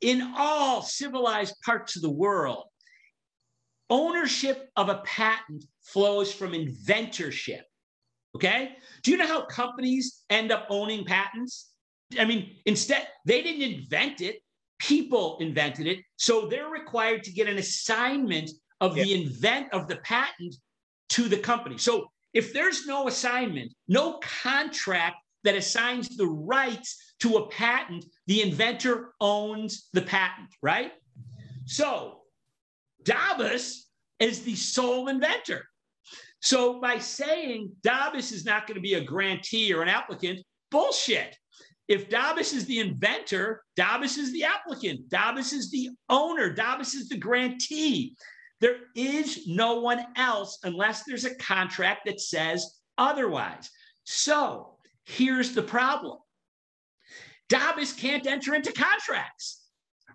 In 0.00 0.32
all 0.36 0.82
civilized 0.82 1.54
parts 1.64 1.96
of 1.96 2.02
the 2.02 2.10
world, 2.10 2.64
ownership 3.90 4.70
of 4.76 4.88
a 4.88 5.02
patent 5.04 5.64
flows 5.82 6.32
from 6.32 6.52
inventorship. 6.52 7.62
Okay. 8.34 8.76
Do 9.02 9.10
you 9.10 9.16
know 9.16 9.26
how 9.26 9.44
companies 9.44 10.22
end 10.30 10.52
up 10.52 10.66
owning 10.70 11.04
patents? 11.04 11.70
I 12.18 12.24
mean, 12.24 12.56
instead, 12.64 13.06
they 13.26 13.42
didn't 13.42 13.62
invent 13.62 14.20
it, 14.20 14.40
people 14.78 15.38
invented 15.40 15.86
it. 15.86 15.98
So 16.16 16.46
they're 16.46 16.68
required 16.68 17.24
to 17.24 17.32
get 17.32 17.48
an 17.48 17.58
assignment 17.58 18.50
of 18.80 18.96
yeah. 18.96 19.04
the 19.04 19.22
invent 19.22 19.72
of 19.72 19.88
the 19.88 19.96
patent 19.96 20.54
to 21.10 21.28
the 21.28 21.36
company. 21.36 21.76
So 21.78 22.10
if 22.32 22.52
there's 22.52 22.86
no 22.86 23.08
assignment, 23.08 23.72
no 23.88 24.20
contract 24.22 25.16
that 25.44 25.56
assigns 25.56 26.16
the 26.16 26.26
rights 26.26 27.14
to 27.20 27.36
a 27.36 27.48
patent, 27.48 28.04
the 28.26 28.42
inventor 28.42 29.12
owns 29.20 29.88
the 29.92 30.02
patent, 30.02 30.48
right? 30.62 30.92
So 31.66 32.20
Dabus 33.04 33.80
is 34.18 34.42
the 34.42 34.54
sole 34.54 35.08
inventor. 35.08 35.64
So 36.40 36.80
by 36.80 36.98
saying 36.98 37.72
Dabus 37.82 38.32
is 38.32 38.44
not 38.44 38.66
going 38.66 38.76
to 38.76 38.80
be 38.80 38.94
a 38.94 39.04
grantee 39.04 39.72
or 39.72 39.82
an 39.82 39.88
applicant, 39.88 40.40
bullshit. 40.70 41.36
If 41.88 42.08
Dabus 42.08 42.54
is 42.54 42.66
the 42.66 42.78
inventor, 42.78 43.62
Dabus 43.78 44.16
is 44.16 44.32
the 44.32 44.44
applicant, 44.44 45.08
Dabus 45.08 45.52
is 45.52 45.70
the 45.70 45.90
owner, 46.08 46.54
Dabus 46.54 46.94
is 46.94 47.08
the 47.08 47.18
grantee. 47.18 48.14
There 48.60 48.76
is 48.94 49.46
no 49.48 49.80
one 49.80 50.06
else 50.16 50.58
unless 50.62 51.04
there's 51.04 51.24
a 51.24 51.34
contract 51.36 52.02
that 52.06 52.20
says 52.20 52.78
otherwise. 52.96 53.70
So 54.04 54.69
here's 55.04 55.54
the 55.54 55.62
problem 55.62 56.18
Dabus 57.50 57.98
can't 57.98 58.26
enter 58.26 58.54
into 58.54 58.72
contracts, 58.72 59.64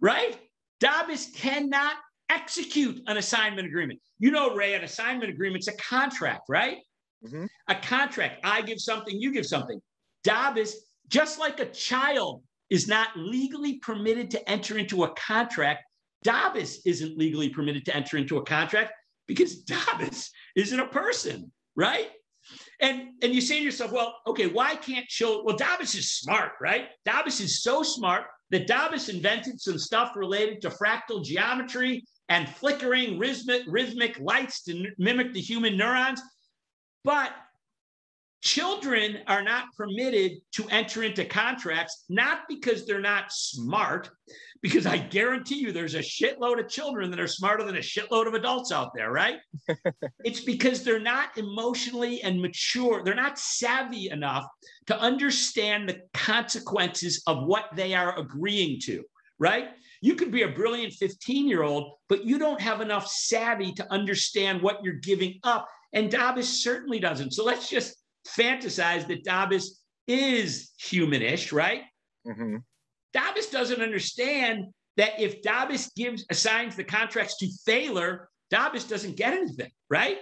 right? 0.01 0.39
Dabus 0.81 1.35
cannot 1.35 1.95
execute 2.29 3.01
an 3.07 3.17
assignment 3.17 3.67
agreement. 3.67 3.99
You 4.19 4.31
know, 4.31 4.55
Ray, 4.55 4.73
an 4.73 4.83
assignment 4.83 5.29
agreement's 5.29 5.67
a 5.67 5.75
contract, 5.75 6.43
right? 6.47 6.77
Mm-hmm. 7.25 7.45
A 7.67 7.75
contract. 7.75 8.39
I 8.43 8.61
give 8.61 8.79
something, 8.79 9.19
you 9.19 9.33
give 9.33 9.45
something. 9.45 9.81
Dabus, 10.25 10.73
just 11.07 11.39
like 11.39 11.59
a 11.59 11.65
child 11.65 12.41
is 12.69 12.87
not 12.87 13.09
legally 13.15 13.79
permitted 13.79 14.31
to 14.31 14.49
enter 14.49 14.77
into 14.77 15.03
a 15.03 15.13
contract, 15.15 15.83
Dabus 16.25 16.79
isn't 16.85 17.17
legally 17.17 17.49
permitted 17.49 17.85
to 17.85 17.95
enter 17.95 18.17
into 18.17 18.37
a 18.37 18.43
contract 18.43 18.93
because 19.27 19.63
Dabus 19.69 20.29
isn't 20.55 20.79
a 20.79 20.87
person, 20.87 21.51
right? 21.75 22.09
And 22.81 23.09
and 23.21 23.33
you 23.33 23.41
say 23.41 23.59
to 23.59 23.63
yourself, 23.63 23.91
well, 23.91 24.15
okay, 24.27 24.47
why 24.47 24.75
can't 24.75 25.07
children? 25.07 25.45
Well, 25.45 25.57
Dabus 25.57 25.95
is 25.95 26.11
smart, 26.11 26.53
right? 26.61 26.87
Dabus 27.07 27.41
is 27.41 27.63
so 27.63 27.83
smart 27.83 28.25
that 28.51 28.67
Dabus 28.67 29.09
invented 29.09 29.59
some 29.59 29.77
stuff 29.77 30.13
related 30.15 30.61
to 30.61 30.69
fractal 30.69 31.23
geometry 31.23 32.03
and 32.29 32.49
flickering 32.49 33.19
rhythmic, 33.19 33.63
rhythmic 33.67 34.19
lights 34.19 34.63
to 34.63 34.85
mimic 34.97 35.33
the 35.33 35.41
human 35.41 35.77
neurons. 35.77 36.21
But 37.03 37.31
children 38.41 39.17
are 39.27 39.43
not 39.43 39.65
permitted 39.75 40.33
to 40.53 40.67
enter 40.69 41.03
into 41.03 41.25
contracts, 41.25 42.05
not 42.09 42.41
because 42.47 42.85
they're 42.85 43.01
not 43.01 43.31
smart, 43.31 44.09
because 44.65 44.87
I 44.87 44.97
guarantee 44.97 45.59
you 45.59 45.71
there's 45.71 45.93
a 45.93 45.99
shitload 45.99 46.59
of 46.59 46.67
children 46.67 47.11
that 47.11 47.19
are 47.19 47.27
smarter 47.27 47.63
than 47.63 47.75
a 47.75 47.81
shitload 47.81 48.25
of 48.25 48.33
adults 48.33 48.71
out 48.71 48.95
there, 48.95 49.11
right? 49.11 49.37
it's 50.23 50.39
because 50.39 50.81
they're 50.81 50.99
not 50.99 51.37
emotionally 51.37 52.23
and 52.23 52.41
mature, 52.41 53.03
they're 53.03 53.13
not 53.13 53.37
savvy 53.37 54.09
enough 54.09 54.43
to 54.87 54.99
understand 54.99 55.87
the 55.87 56.01
consequences 56.15 57.21
of 57.27 57.45
what 57.45 57.65
they 57.75 57.93
are 57.93 58.17
agreeing 58.17 58.79
to, 58.85 59.03
right? 59.37 59.67
You 60.01 60.15
could 60.15 60.31
be 60.31 60.41
a 60.41 60.47
brilliant 60.47 60.93
15 60.93 61.47
year 61.47 61.61
old, 61.61 61.91
but 62.09 62.25
you 62.25 62.39
don't 62.39 62.59
have 62.59 62.81
enough 62.81 63.05
savvy 63.05 63.71
to 63.73 63.93
understand 63.93 64.63
what 64.63 64.83
you're 64.83 64.95
giving 64.95 65.39
up. 65.43 65.69
And 65.93 66.11
Dabus 66.11 66.45
certainly 66.45 66.97
doesn't. 66.99 67.33
So 67.33 67.43
let's 67.43 67.69
just 67.69 67.97
fantasize 68.27 69.05
that 69.09 69.23
Dabus 69.23 69.67
is 70.07 70.71
humanish, 70.81 71.53
right? 71.53 71.83
Mm-hmm. 72.27 72.55
Dabus 73.15 73.51
doesn't 73.51 73.81
understand 73.81 74.65
that 74.97 75.19
if 75.19 75.41
Dabus 75.41 75.93
gives 75.95 76.25
assigns 76.29 76.75
the 76.75 76.83
contracts 76.83 77.37
to 77.37 77.47
Thaler, 77.65 78.29
Dabus 78.51 78.87
doesn't 78.87 79.17
get 79.17 79.33
anything, 79.33 79.71
right? 79.89 80.17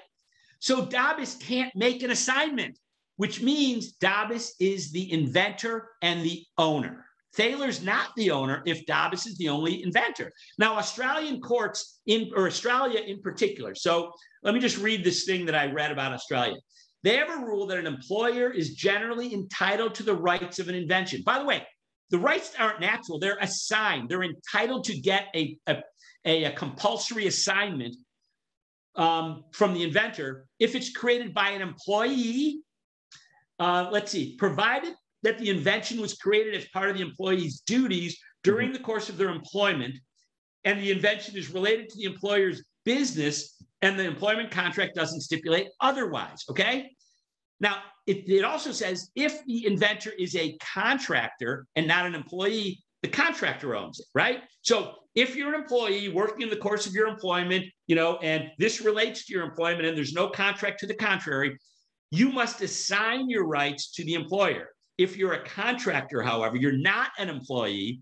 So 0.60 0.86
Dabus 0.86 1.40
can't 1.40 1.76
make 1.76 2.04
an 2.04 2.12
assignment, 2.12 2.78
which 3.18 3.42
means 3.42 3.98
Dabus 3.98 4.52
is 4.60 4.92
the 4.92 5.12
inventor 5.12 5.90
and 6.02 6.24
the 6.24 6.44
owner. 6.58 7.06
Thaler's 7.36 7.84
not 7.84 8.10
the 8.16 8.30
owner 8.32 8.62
if 8.66 8.86
Dabus 8.86 9.26
is 9.26 9.38
the 9.38 9.50
only 9.50 9.84
inventor. 9.84 10.32
Now, 10.60 10.76
Australian 10.76 11.42
courts 11.42 12.00
in 12.06 12.30
or 12.36 12.46
Australia 12.46 13.02
in 13.02 13.22
particular. 13.22 13.74
So 13.74 14.12
let 14.44 14.54
me 14.54 14.60
just 14.60 14.78
read 14.78 15.04
this 15.04 15.26
thing 15.26 15.46
that 15.48 15.56
I 15.56 15.72
read 15.72 15.92
about 15.92 16.14
Australia. 16.14 16.58
They 17.02 17.18
have 17.18 17.30
a 17.30 17.46
rule 17.46 17.66
that 17.68 17.80
an 17.80 17.88
employer 17.88 18.50
is 18.50 18.76
generally 18.76 19.34
entitled 19.34 19.96
to 19.96 20.04
the 20.04 20.16
rights 20.16 20.60
of 20.60 20.70
an 20.70 20.76
invention. 20.76 21.24
By 21.26 21.40
the 21.40 21.46
way, 21.46 21.66
the 22.14 22.20
rights 22.20 22.54
aren't 22.60 22.80
natural, 22.80 23.18
they're 23.18 23.40
assigned. 23.42 24.08
They're 24.08 24.22
entitled 24.22 24.84
to 24.84 25.00
get 25.00 25.30
a, 25.34 25.58
a, 25.66 25.78
a, 26.24 26.44
a 26.44 26.52
compulsory 26.52 27.26
assignment 27.26 27.96
um, 28.96 29.46
from 29.52 29.74
the 29.74 29.82
inventor 29.82 30.46
if 30.60 30.76
it's 30.76 30.92
created 30.92 31.34
by 31.34 31.50
an 31.50 31.64
employee. 31.64 32.62
Uh, 33.58 33.90
let's 33.92 34.12
see, 34.12 34.36
provided 34.38 34.94
that 35.24 35.40
the 35.40 35.50
invention 35.50 36.00
was 36.00 36.14
created 36.14 36.54
as 36.54 36.66
part 36.70 36.92
of 36.92 36.96
the 36.96 37.02
employee's 37.02 37.62
duties 37.62 38.20
during 38.44 38.68
mm-hmm. 38.68 38.74
the 38.74 38.84
course 38.84 39.10
of 39.10 39.18
their 39.18 39.30
employment, 39.30 39.96
and 40.66 40.80
the 40.80 40.92
invention 40.92 41.36
is 41.36 41.50
related 41.50 41.90
to 41.90 41.98
the 41.98 42.04
employer's 42.04 42.62
business, 42.86 43.60
and 43.82 43.98
the 43.98 44.04
employment 44.04 44.52
contract 44.52 44.94
doesn't 44.94 45.22
stipulate 45.22 45.70
otherwise. 45.82 46.44
Okay. 46.48 46.92
Now, 47.64 47.78
it, 48.06 48.30
it 48.30 48.44
also 48.44 48.74
says 48.74 49.10
if 49.16 49.44
the 49.46 49.66
inventor 49.66 50.12
is 50.20 50.36
a 50.36 50.58
contractor 50.58 51.66
and 51.78 51.88
not 51.88 52.06
an 52.06 52.14
employee, 52.14 52.84
the 53.02 53.08
contractor 53.08 53.76
owns 53.76 54.02
it, 54.02 54.06
right? 54.14 54.42
So 54.62 54.96
if 55.16 55.36
you're 55.36 55.54
an 55.56 55.62
employee 55.62 56.10
working 56.10 56.42
in 56.42 56.50
the 56.50 56.58
course 56.58 56.86
of 56.86 56.94
your 56.94 57.08
employment, 57.08 57.66
you 57.88 57.96
know, 57.96 58.18
and 58.18 58.52
this 58.60 58.82
relates 58.82 59.26
to 59.26 59.34
your 59.34 59.44
employment 59.44 59.86
and 59.86 59.98
there's 59.98 60.12
no 60.12 60.28
contract 60.28 60.82
to 60.82 60.88
the 60.88 60.94
contrary, 60.94 61.58
you 62.12 62.34
must 62.34 62.62
assign 62.62 63.30
your 63.30 63.48
rights 63.48 63.92
to 63.94 64.04
the 64.04 64.14
employer. 64.14 64.70
If 64.98 65.16
you're 65.16 65.34
a 65.34 65.46
contractor, 65.46 66.22
however, 66.22 66.58
you're 66.58 66.78
not 66.78 67.12
an 67.18 67.30
employee, 67.30 68.02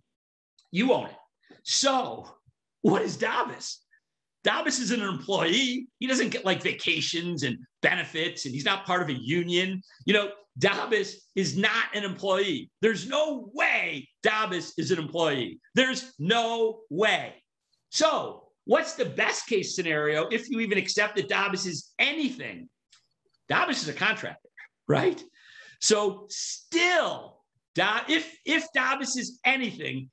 you 0.71 0.91
own 0.91 1.05
it. 1.05 1.15
So, 1.63 2.27
what 2.81 3.03
is 3.03 3.15
Dabus? 3.15 3.77
Dabus 4.45 4.79
isn't 4.79 5.01
an 5.01 5.07
employee. 5.07 5.87
He 5.99 6.07
doesn't 6.07 6.29
get 6.29 6.45
like 6.45 6.61
vacations 6.61 7.43
and 7.43 7.57
benefits, 7.81 8.45
and 8.45 8.53
he's 8.53 8.65
not 8.65 8.85
part 8.85 9.01
of 9.01 9.09
a 9.09 9.13
union. 9.13 9.81
You 10.05 10.13
know, 10.13 10.31
Dabus 10.59 11.15
is 11.35 11.57
not 11.57 11.85
an 11.93 12.03
employee. 12.03 12.69
There's 12.81 13.07
no 13.07 13.49
way 13.53 14.09
Dabus 14.23 14.73
is 14.77 14.91
an 14.91 14.99
employee. 14.99 15.59
There's 15.75 16.13
no 16.17 16.81
way. 16.89 17.35
So, 17.89 18.47
what's 18.65 18.93
the 18.93 19.05
best 19.05 19.47
case 19.47 19.75
scenario 19.75 20.27
if 20.27 20.49
you 20.49 20.59
even 20.59 20.77
accept 20.77 21.15
that 21.17 21.29
Dabus 21.29 21.67
is 21.67 21.91
anything? 21.99 22.67
Dabus 23.51 23.83
is 23.83 23.89
a 23.89 23.93
contractor, 23.93 24.49
right? 24.87 25.21
So 25.81 26.27
still, 26.29 27.39
if 27.75 28.37
if 28.45 28.67
Dabus 28.75 29.17
is 29.17 29.39
anything, 29.43 30.09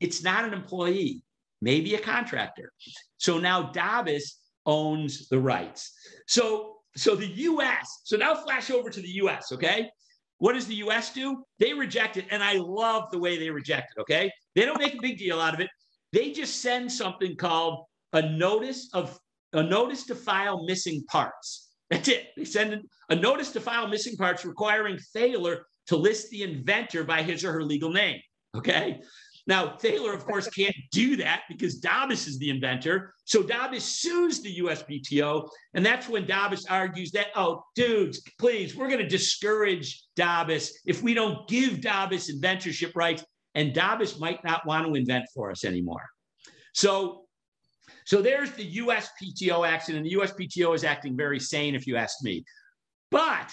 it's 0.00 0.22
not 0.22 0.44
an 0.44 0.52
employee, 0.52 1.22
maybe 1.66 1.96
a 1.96 2.00
contractor. 2.00 2.72
So 3.18 3.38
now 3.38 3.72
Dabus 3.72 4.22
owns 4.64 5.28
the 5.28 5.40
rights. 5.40 5.92
So 6.28 6.76
so 6.96 7.14
the 7.14 7.26
U.S. 7.50 7.86
So 8.04 8.16
now 8.16 8.34
flash 8.34 8.70
over 8.70 8.88
to 8.88 9.00
the 9.00 9.14
U.S. 9.22 9.52
Okay, 9.52 9.90
what 10.38 10.54
does 10.54 10.66
the 10.66 10.76
U.S. 10.86 11.12
do? 11.12 11.44
They 11.58 11.74
reject 11.74 12.16
it, 12.16 12.26
and 12.30 12.42
I 12.42 12.54
love 12.58 13.10
the 13.10 13.18
way 13.18 13.36
they 13.36 13.50
reject 13.50 13.88
it. 13.94 14.00
Okay, 14.02 14.30
they 14.54 14.64
don't 14.64 14.80
make 14.80 14.94
a 14.94 15.02
big 15.02 15.18
deal 15.18 15.40
out 15.40 15.54
of 15.54 15.60
it. 15.60 15.68
They 16.12 16.30
just 16.30 16.62
send 16.62 16.90
something 16.90 17.36
called 17.36 17.84
a 18.12 18.22
notice 18.22 18.88
of 18.94 19.18
a 19.52 19.62
notice 19.62 20.04
to 20.06 20.14
file 20.14 20.64
missing 20.64 21.02
parts. 21.10 21.68
That's 21.90 22.08
it. 22.08 22.28
They 22.36 22.44
send 22.44 22.82
a 23.10 23.16
notice 23.16 23.50
to 23.52 23.60
file 23.60 23.88
missing 23.88 24.16
parts 24.16 24.44
requiring 24.44 24.98
Thaler 25.12 25.66
to 25.88 25.96
list 25.96 26.30
the 26.30 26.42
inventor 26.42 27.04
by 27.04 27.22
his 27.22 27.44
or 27.44 27.52
her 27.52 27.62
legal 27.62 27.90
name. 27.90 28.20
Okay. 28.56 29.00
Now, 29.46 29.76
Thaler, 29.76 30.12
of 30.12 30.24
course, 30.24 30.48
can't 30.48 30.74
do 30.90 31.16
that 31.16 31.42
because 31.48 31.80
Dabus 31.80 32.26
is 32.26 32.38
the 32.38 32.50
inventor. 32.50 33.14
So 33.24 33.42
Dabus 33.42 33.82
sues 33.82 34.40
the 34.40 34.58
USPTO. 34.58 35.48
And 35.74 35.86
that's 35.86 36.08
when 36.08 36.26
Dabus 36.26 36.64
argues 36.68 37.12
that, 37.12 37.28
oh, 37.36 37.62
dudes, 37.76 38.20
please, 38.40 38.74
we're 38.74 38.88
going 38.88 39.00
to 39.00 39.08
discourage 39.08 40.02
Dabus 40.18 40.70
if 40.84 41.02
we 41.02 41.14
don't 41.14 41.46
give 41.48 41.74
Dabus 41.74 42.30
inventorship 42.30 42.96
rights. 42.96 43.24
And 43.54 43.72
Dabus 43.72 44.18
might 44.18 44.44
not 44.44 44.66
want 44.66 44.86
to 44.86 44.94
invent 44.94 45.26
for 45.32 45.50
us 45.50 45.64
anymore. 45.64 46.04
So 46.74 47.26
so 48.06 48.22
there's 48.22 48.52
the 48.52 48.76
USPTO 48.78 49.66
action, 49.66 49.96
and 49.96 50.06
the 50.06 50.14
USPTO 50.14 50.74
is 50.74 50.84
acting 50.84 51.16
very 51.16 51.40
sane, 51.40 51.74
if 51.74 51.88
you 51.88 51.96
ask 51.96 52.22
me. 52.22 52.44
But 53.10 53.52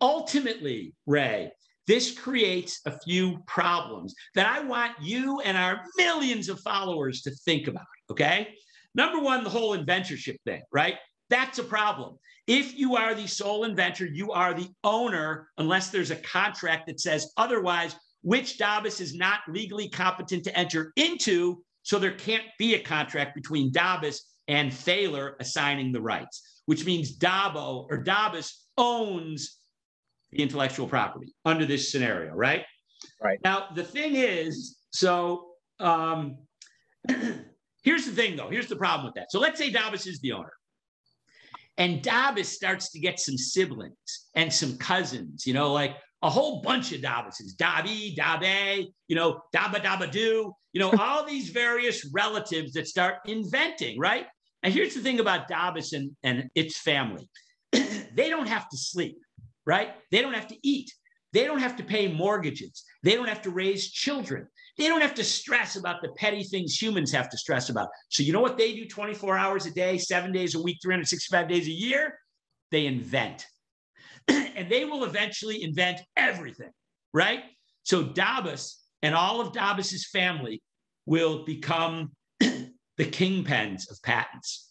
ultimately, 0.00 0.94
Ray, 1.06 1.52
this 1.86 2.18
creates 2.18 2.80
a 2.86 2.98
few 3.00 3.38
problems 3.46 4.14
that 4.34 4.46
I 4.46 4.60
want 4.64 4.92
you 5.00 5.40
and 5.40 5.56
our 5.56 5.82
millions 5.96 6.48
of 6.48 6.60
followers 6.60 7.22
to 7.22 7.30
think 7.30 7.68
about. 7.68 7.84
Okay. 8.10 8.54
Number 8.94 9.20
one, 9.20 9.44
the 9.44 9.50
whole 9.50 9.76
inventorship 9.76 10.36
thing, 10.44 10.62
right? 10.72 10.96
That's 11.30 11.58
a 11.58 11.64
problem. 11.64 12.16
If 12.46 12.78
you 12.78 12.96
are 12.96 13.14
the 13.14 13.26
sole 13.26 13.64
inventor, 13.64 14.06
you 14.06 14.30
are 14.32 14.54
the 14.54 14.68
owner, 14.84 15.48
unless 15.58 15.90
there's 15.90 16.10
a 16.10 16.16
contract 16.16 16.86
that 16.86 17.00
says 17.00 17.32
otherwise, 17.36 17.96
which 18.22 18.58
Dabus 18.58 19.00
is 19.00 19.14
not 19.14 19.40
legally 19.48 19.88
competent 19.88 20.44
to 20.44 20.56
enter 20.56 20.92
into. 20.96 21.62
So 21.82 21.98
there 21.98 22.12
can't 22.12 22.44
be 22.58 22.74
a 22.74 22.82
contract 22.82 23.34
between 23.34 23.72
Dabus 23.72 24.20
and 24.48 24.72
Thaler 24.72 25.36
assigning 25.40 25.92
the 25.92 26.00
rights, 26.00 26.62
which 26.66 26.84
means 26.84 27.18
Dabo 27.18 27.86
or 27.90 28.04
Dabus 28.04 28.52
owns 28.76 29.58
the 30.34 30.42
intellectual 30.42 30.86
property 30.86 31.34
under 31.44 31.64
this 31.64 31.90
scenario, 31.90 32.32
right? 32.34 32.64
Right. 33.22 33.38
Now, 33.44 33.68
the 33.74 33.84
thing 33.84 34.16
is, 34.16 34.78
so 34.90 35.46
um, 35.80 36.38
here's 37.82 38.06
the 38.06 38.12
thing 38.12 38.36
though. 38.36 38.48
Here's 38.50 38.66
the 38.66 38.76
problem 38.76 39.06
with 39.06 39.14
that. 39.14 39.30
So 39.30 39.38
let's 39.38 39.58
say 39.58 39.72
Dabus 39.72 40.06
is 40.06 40.20
the 40.20 40.32
owner. 40.32 40.52
And 41.76 42.02
Dabus 42.02 42.46
starts 42.46 42.90
to 42.92 43.00
get 43.00 43.18
some 43.18 43.36
siblings 43.36 44.28
and 44.34 44.52
some 44.52 44.76
cousins, 44.76 45.44
you 45.46 45.54
know, 45.54 45.72
like 45.72 45.96
a 46.22 46.30
whole 46.30 46.62
bunch 46.62 46.92
of 46.92 47.00
Davises, 47.00 47.56
Dabi, 47.56 48.16
Dabe, 48.16 48.86
you 49.08 49.16
know, 49.16 49.40
Daba 49.54 49.82
Daba 49.82 50.10
Do, 50.10 50.52
you 50.72 50.80
know, 50.80 50.92
all 50.98 51.24
these 51.26 51.50
various 51.50 52.08
relatives 52.12 52.72
that 52.74 52.86
start 52.86 53.16
inventing, 53.26 53.98
right? 53.98 54.26
And 54.62 54.72
here's 54.72 54.94
the 54.94 55.00
thing 55.00 55.20
about 55.20 55.48
Dabus 55.48 55.92
and, 55.92 56.12
and 56.22 56.48
its 56.54 56.78
family 56.78 57.28
they 57.72 58.28
don't 58.30 58.48
have 58.48 58.68
to 58.68 58.76
sleep 58.76 59.18
right? 59.66 59.94
They 60.10 60.22
don't 60.22 60.34
have 60.34 60.48
to 60.48 60.56
eat. 60.62 60.92
They 61.32 61.44
don't 61.44 61.58
have 61.58 61.76
to 61.76 61.82
pay 61.82 62.06
mortgages. 62.06 62.84
They 63.02 63.16
don't 63.16 63.28
have 63.28 63.42
to 63.42 63.50
raise 63.50 63.90
children. 63.90 64.46
They 64.78 64.86
don't 64.86 65.00
have 65.00 65.14
to 65.14 65.24
stress 65.24 65.74
about 65.74 66.00
the 66.00 66.10
petty 66.16 66.44
things 66.44 66.80
humans 66.80 67.12
have 67.12 67.28
to 67.30 67.36
stress 67.36 67.70
about. 67.70 67.88
So, 68.08 68.22
you 68.22 68.32
know 68.32 68.40
what 68.40 68.56
they 68.56 68.72
do 68.72 68.86
24 68.86 69.36
hours 69.36 69.66
a 69.66 69.72
day, 69.72 69.98
seven 69.98 70.30
days 70.30 70.54
a 70.54 70.62
week, 70.62 70.78
365 70.80 71.48
days 71.48 71.66
a 71.66 71.72
year? 71.72 72.18
They 72.70 72.86
invent. 72.86 73.46
and 74.28 74.70
they 74.70 74.84
will 74.84 75.04
eventually 75.04 75.64
invent 75.64 76.00
everything, 76.16 76.70
right? 77.12 77.40
So, 77.82 78.04
Dabus 78.04 78.74
and 79.02 79.14
all 79.14 79.40
of 79.40 79.52
Dabus's 79.52 80.08
family 80.12 80.62
will 81.04 81.44
become 81.44 82.12
the 82.40 82.70
kingpins 82.98 83.90
of 83.90 84.00
patents. 84.04 84.70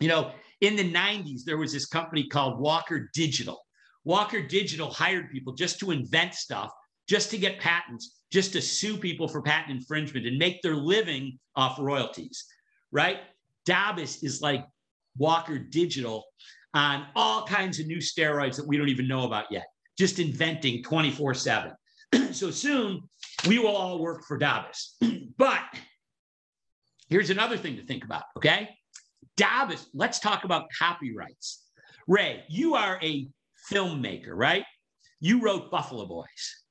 You 0.00 0.08
know, 0.08 0.32
in 0.60 0.74
the 0.74 0.92
90s, 0.92 1.42
there 1.46 1.56
was 1.56 1.72
this 1.72 1.86
company 1.86 2.26
called 2.26 2.58
Walker 2.58 3.10
Digital 3.14 3.60
Walker 4.04 4.40
Digital 4.42 4.90
hired 4.90 5.30
people 5.30 5.52
just 5.52 5.78
to 5.80 5.90
invent 5.90 6.34
stuff, 6.34 6.70
just 7.08 7.30
to 7.30 7.38
get 7.38 7.60
patents, 7.60 8.20
just 8.32 8.52
to 8.52 8.62
sue 8.62 8.96
people 8.96 9.28
for 9.28 9.42
patent 9.42 9.76
infringement 9.76 10.26
and 10.26 10.38
make 10.38 10.62
their 10.62 10.76
living 10.76 11.38
off 11.56 11.78
royalties, 11.78 12.44
right? 12.92 13.18
Dabus 13.66 14.24
is 14.24 14.40
like 14.40 14.64
Walker 15.18 15.58
Digital 15.58 16.24
on 16.72 17.06
all 17.16 17.46
kinds 17.46 17.80
of 17.80 17.86
new 17.86 17.98
steroids 17.98 18.56
that 18.56 18.66
we 18.66 18.76
don't 18.76 18.88
even 18.88 19.08
know 19.08 19.24
about 19.24 19.46
yet, 19.50 19.66
just 19.98 20.18
inventing 20.18 20.82
24 20.82 21.34
7. 21.34 21.72
so 22.32 22.50
soon 22.50 23.00
we 23.46 23.58
will 23.58 23.74
all 23.74 23.98
work 23.98 24.24
for 24.24 24.38
Dabus. 24.38 24.94
but 25.36 25.62
here's 27.08 27.30
another 27.30 27.56
thing 27.56 27.76
to 27.76 27.84
think 27.84 28.04
about, 28.04 28.22
okay? 28.36 28.70
Dabus, 29.36 29.86
let's 29.94 30.20
talk 30.20 30.44
about 30.44 30.66
copyrights. 30.78 31.64
Ray, 32.06 32.44
you 32.48 32.74
are 32.74 32.98
a 33.02 33.28
filmmaker, 33.70 34.32
right? 34.32 34.64
You 35.20 35.40
wrote 35.42 35.70
Buffalo 35.70 36.06
Boys. 36.06 36.64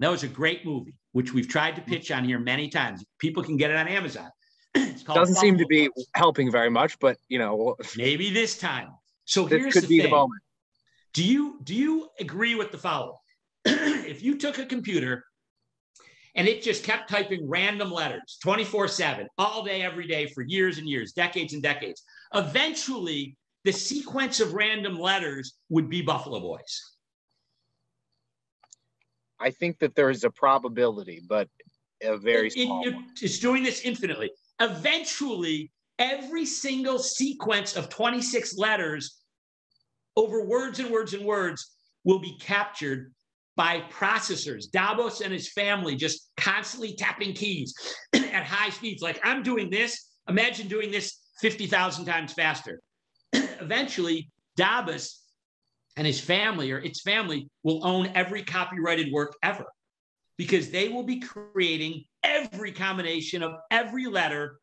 That 0.00 0.10
was 0.10 0.22
a 0.22 0.28
great 0.28 0.66
movie, 0.66 0.94
which 1.12 1.32
we've 1.32 1.48
tried 1.48 1.76
to 1.76 1.82
pitch 1.82 2.10
on 2.10 2.24
here 2.24 2.38
many 2.38 2.68
times. 2.68 3.04
People 3.18 3.42
can 3.42 3.56
get 3.56 3.70
it 3.70 3.76
on 3.76 3.88
Amazon. 3.88 4.30
Doesn't 4.74 5.06
Buffalo 5.06 5.24
seem 5.32 5.58
to 5.58 5.66
be 5.66 5.88
Boys. 5.88 6.06
helping 6.14 6.50
very 6.50 6.70
much, 6.70 6.98
but 6.98 7.16
you 7.28 7.38
know, 7.38 7.76
maybe 7.96 8.30
this 8.30 8.58
time. 8.58 8.88
So 9.24 9.44
this 9.46 9.60
here's 9.60 9.72
could 9.72 9.82
the 9.84 9.88
be 9.88 9.98
thing. 9.98 10.10
the 10.10 10.16
moment. 10.16 10.42
Do 11.14 11.24
you 11.24 11.58
do 11.62 11.74
you 11.74 12.08
agree 12.20 12.54
with 12.54 12.72
the 12.72 12.78
following? 12.78 13.16
if 13.64 14.22
you 14.22 14.36
took 14.36 14.58
a 14.58 14.66
computer 14.66 15.24
and 16.36 16.46
it 16.46 16.62
just 16.62 16.84
kept 16.84 17.08
typing 17.10 17.48
random 17.48 17.90
letters 17.90 18.38
24 18.42 18.86
7 18.86 19.26
all 19.38 19.64
day 19.64 19.82
every 19.82 20.06
day 20.06 20.26
for 20.26 20.42
years 20.42 20.78
and 20.78 20.88
years 20.88 21.12
decades 21.12 21.54
and 21.54 21.62
decades 21.62 22.04
eventually 22.34 23.36
the 23.66 23.72
sequence 23.72 24.38
of 24.38 24.54
random 24.54 24.96
letters 24.96 25.54
would 25.70 25.90
be 25.90 26.00
Buffalo 26.00 26.38
Boys? 26.38 26.82
I 29.40 29.50
think 29.50 29.80
that 29.80 29.96
there 29.96 30.08
is 30.08 30.22
a 30.22 30.30
probability, 30.30 31.20
but 31.28 31.48
a 32.00 32.16
very 32.16 32.48
small. 32.48 32.86
It, 32.86 32.94
it, 32.94 33.00
it's 33.20 33.40
doing 33.40 33.64
this 33.64 33.80
infinitely. 33.80 34.30
Eventually, 34.60 35.72
every 35.98 36.46
single 36.46 37.00
sequence 37.00 37.76
of 37.76 37.88
26 37.88 38.56
letters 38.56 39.18
over 40.14 40.46
words 40.46 40.78
and 40.78 40.90
words 40.90 41.12
and 41.12 41.24
words 41.24 41.76
will 42.04 42.20
be 42.20 42.38
captured 42.38 43.12
by 43.56 43.80
processors. 43.90 44.70
Dabus 44.70 45.22
and 45.22 45.32
his 45.32 45.52
family 45.52 45.96
just 45.96 46.30
constantly 46.36 46.94
tapping 46.94 47.34
keys 47.34 47.74
at 48.14 48.44
high 48.44 48.70
speeds. 48.70 49.02
Like 49.02 49.18
I'm 49.24 49.42
doing 49.42 49.70
this. 49.70 50.08
Imagine 50.28 50.68
doing 50.68 50.92
this 50.92 51.18
50,000 51.40 52.04
times 52.04 52.32
faster. 52.32 52.80
Eventually 53.60 54.30
Dabus 54.58 55.18
and 55.96 56.06
his 56.06 56.20
family 56.20 56.72
or 56.72 56.78
its 56.78 57.02
family 57.02 57.48
will 57.62 57.84
own 57.84 58.10
every 58.14 58.42
copyrighted 58.42 59.12
work 59.12 59.34
ever 59.42 59.66
because 60.36 60.70
they 60.70 60.88
will 60.88 61.02
be 61.02 61.20
creating 61.20 62.04
every 62.22 62.72
combination 62.72 63.42
of 63.42 63.54
every 63.70 64.06
letter 64.06 64.58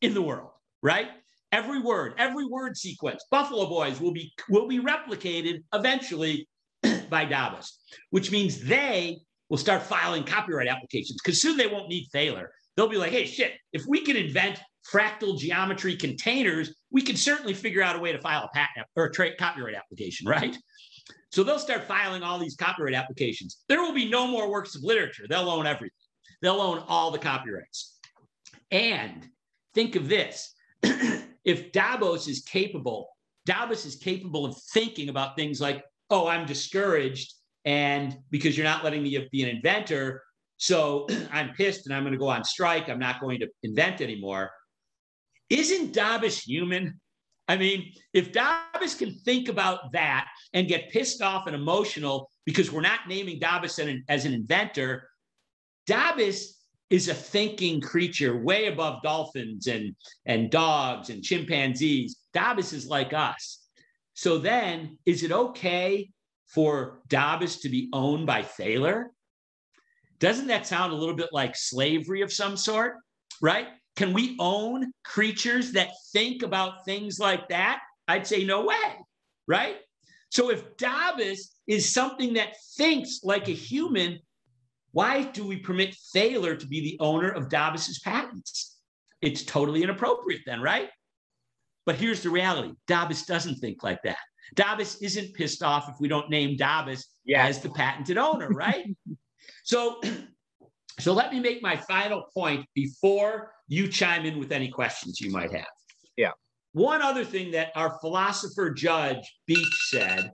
in 0.00 0.14
the 0.14 0.22
world, 0.22 0.50
right? 0.82 1.08
Every 1.52 1.80
word, 1.80 2.14
every 2.16 2.46
word 2.46 2.76
sequence. 2.76 3.24
Buffalo 3.30 3.68
Boys 3.68 4.00
will 4.00 4.12
be 4.12 4.32
will 4.48 4.68
be 4.68 4.78
replicated 4.78 5.64
eventually 5.74 6.48
by 7.10 7.26
Dabus, 7.26 7.70
which 8.10 8.30
means 8.30 8.60
they 8.60 9.18
will 9.48 9.58
start 9.58 9.82
filing 9.82 10.22
copyright 10.22 10.68
applications 10.68 11.20
because 11.22 11.42
soon 11.42 11.56
they 11.56 11.66
won't 11.66 11.88
need 11.88 12.06
Thaler. 12.12 12.52
They'll 12.76 12.88
be 12.88 12.98
like, 12.98 13.10
hey, 13.10 13.26
shit, 13.26 13.54
if 13.72 13.84
we 13.86 14.02
can 14.02 14.16
invent 14.16 14.60
fractal 14.92 15.38
geometry 15.38 15.96
containers, 15.96 16.74
we 16.90 17.02
can 17.02 17.16
certainly 17.16 17.54
figure 17.54 17.82
out 17.82 17.96
a 17.96 17.98
way 17.98 18.12
to 18.12 18.20
file 18.20 18.44
a 18.44 18.48
patent 18.48 18.86
or 18.96 19.04
a 19.04 19.12
trade 19.12 19.34
copyright 19.38 19.74
application, 19.74 20.26
right? 20.26 20.56
So 21.32 21.44
they'll 21.44 21.58
start 21.58 21.84
filing 21.84 22.22
all 22.22 22.38
these 22.38 22.56
copyright 22.56 22.94
applications. 22.94 23.62
There 23.68 23.80
will 23.80 23.94
be 23.94 24.08
no 24.08 24.26
more 24.26 24.50
works 24.50 24.74
of 24.74 24.82
literature. 24.82 25.26
They'll 25.28 25.48
own 25.48 25.66
everything. 25.66 25.90
They'll 26.42 26.60
own 26.60 26.82
all 26.88 27.10
the 27.10 27.18
copyrights. 27.18 27.98
And 28.70 29.28
think 29.74 29.94
of 29.94 30.08
this. 30.08 30.54
if 30.82 31.72
Dabus 31.72 32.28
is 32.28 32.40
capable, 32.40 33.08
Dabus 33.48 33.86
is 33.86 33.96
capable 33.96 34.44
of 34.44 34.56
thinking 34.72 35.08
about 35.08 35.36
things 35.36 35.60
like, 35.60 35.84
oh, 36.10 36.26
I'm 36.26 36.46
discouraged. 36.46 37.34
And 37.64 38.16
because 38.30 38.56
you're 38.56 38.64
not 38.64 38.82
letting 38.82 39.02
me 39.02 39.28
be 39.30 39.42
an 39.42 39.48
inventor, 39.48 40.22
so 40.56 41.06
I'm 41.32 41.50
pissed 41.54 41.86
and 41.86 41.94
I'm 41.94 42.02
going 42.02 42.12
to 42.12 42.18
go 42.18 42.28
on 42.28 42.44
strike. 42.44 42.88
I'm 42.88 42.98
not 42.98 43.20
going 43.20 43.40
to 43.40 43.48
invent 43.62 44.00
anymore. 44.00 44.50
Isn't 45.50 45.92
Dabus 45.92 46.42
human? 46.46 47.00
I 47.48 47.56
mean, 47.56 47.92
if 48.12 48.32
Dabus 48.32 48.96
can 48.96 49.18
think 49.24 49.48
about 49.48 49.92
that 49.92 50.28
and 50.52 50.68
get 50.68 50.90
pissed 50.90 51.20
off 51.20 51.48
and 51.48 51.56
emotional 51.56 52.30
because 52.46 52.70
we're 52.70 52.80
not 52.80 53.08
naming 53.08 53.40
Dabus 53.40 54.02
as 54.08 54.24
an 54.24 54.32
inventor, 54.32 55.08
Dabus 55.88 56.44
is 56.90 57.08
a 57.08 57.14
thinking 57.14 57.80
creature 57.80 58.36
way 58.36 58.66
above 58.66 59.02
dolphins 59.02 59.66
and, 59.66 59.94
and 60.26 60.50
dogs 60.50 61.10
and 61.10 61.24
chimpanzees. 61.24 62.18
Dabus 62.34 62.72
is 62.72 62.86
like 62.86 63.12
us. 63.12 63.66
So 64.14 64.38
then, 64.38 64.98
is 65.06 65.22
it 65.22 65.32
okay 65.32 66.10
for 66.46 67.00
Dabus 67.08 67.62
to 67.62 67.68
be 67.68 67.88
owned 67.92 68.26
by 68.26 68.42
Thaler? 68.42 69.10
Doesn't 70.18 70.48
that 70.48 70.66
sound 70.66 70.92
a 70.92 70.96
little 70.96 71.14
bit 71.14 71.30
like 71.32 71.56
slavery 71.56 72.20
of 72.22 72.32
some 72.32 72.56
sort? 72.56 72.96
Right? 73.40 73.68
Can 74.00 74.14
we 74.14 74.34
own 74.38 74.94
creatures 75.04 75.72
that 75.72 75.90
think 76.14 76.42
about 76.42 76.86
things 76.86 77.18
like 77.18 77.50
that? 77.50 77.80
I'd 78.08 78.26
say 78.26 78.44
no 78.44 78.64
way, 78.64 78.96
right? 79.46 79.76
So 80.30 80.48
if 80.48 80.74
Dabus 80.78 81.40
is 81.66 81.92
something 81.92 82.32
that 82.32 82.54
thinks 82.78 83.20
like 83.22 83.48
a 83.48 83.52
human, 83.52 84.20
why 84.92 85.24
do 85.24 85.46
we 85.46 85.58
permit 85.58 85.94
Thaler 86.14 86.56
to 86.56 86.66
be 86.66 86.80
the 86.80 86.96
owner 86.98 87.28
of 87.28 87.50
Dabus's 87.50 87.98
patents? 87.98 88.78
It's 89.20 89.42
totally 89.42 89.82
inappropriate 89.82 90.44
then, 90.46 90.62
right? 90.62 90.88
But 91.84 91.96
here's 91.96 92.22
the 92.22 92.30
reality 92.30 92.72
Dabus 92.88 93.26
doesn't 93.26 93.56
think 93.56 93.82
like 93.82 94.00
that. 94.04 94.16
Dabus 94.56 94.96
isn't 95.02 95.34
pissed 95.34 95.62
off 95.62 95.90
if 95.90 95.96
we 96.00 96.08
don't 96.08 96.30
name 96.30 96.56
Dabus 96.56 97.04
yeah. 97.26 97.44
as 97.44 97.60
the 97.60 97.68
patented 97.68 98.16
owner, 98.16 98.48
right? 98.48 98.96
so, 99.62 100.00
so 100.98 101.12
let 101.12 101.34
me 101.34 101.38
make 101.38 101.62
my 101.62 101.76
final 101.76 102.24
point 102.32 102.64
before 102.74 103.52
you 103.70 103.86
chime 103.86 104.26
in 104.26 104.38
with 104.38 104.50
any 104.50 104.68
questions 104.68 105.20
you 105.20 105.30
might 105.30 105.52
have. 105.52 105.64
Yeah. 106.16 106.32
One 106.72 107.00
other 107.00 107.24
thing 107.24 107.52
that 107.52 107.70
our 107.76 107.98
philosopher 108.00 108.70
judge 108.70 109.20
Beach 109.46 109.88
said. 109.88 110.32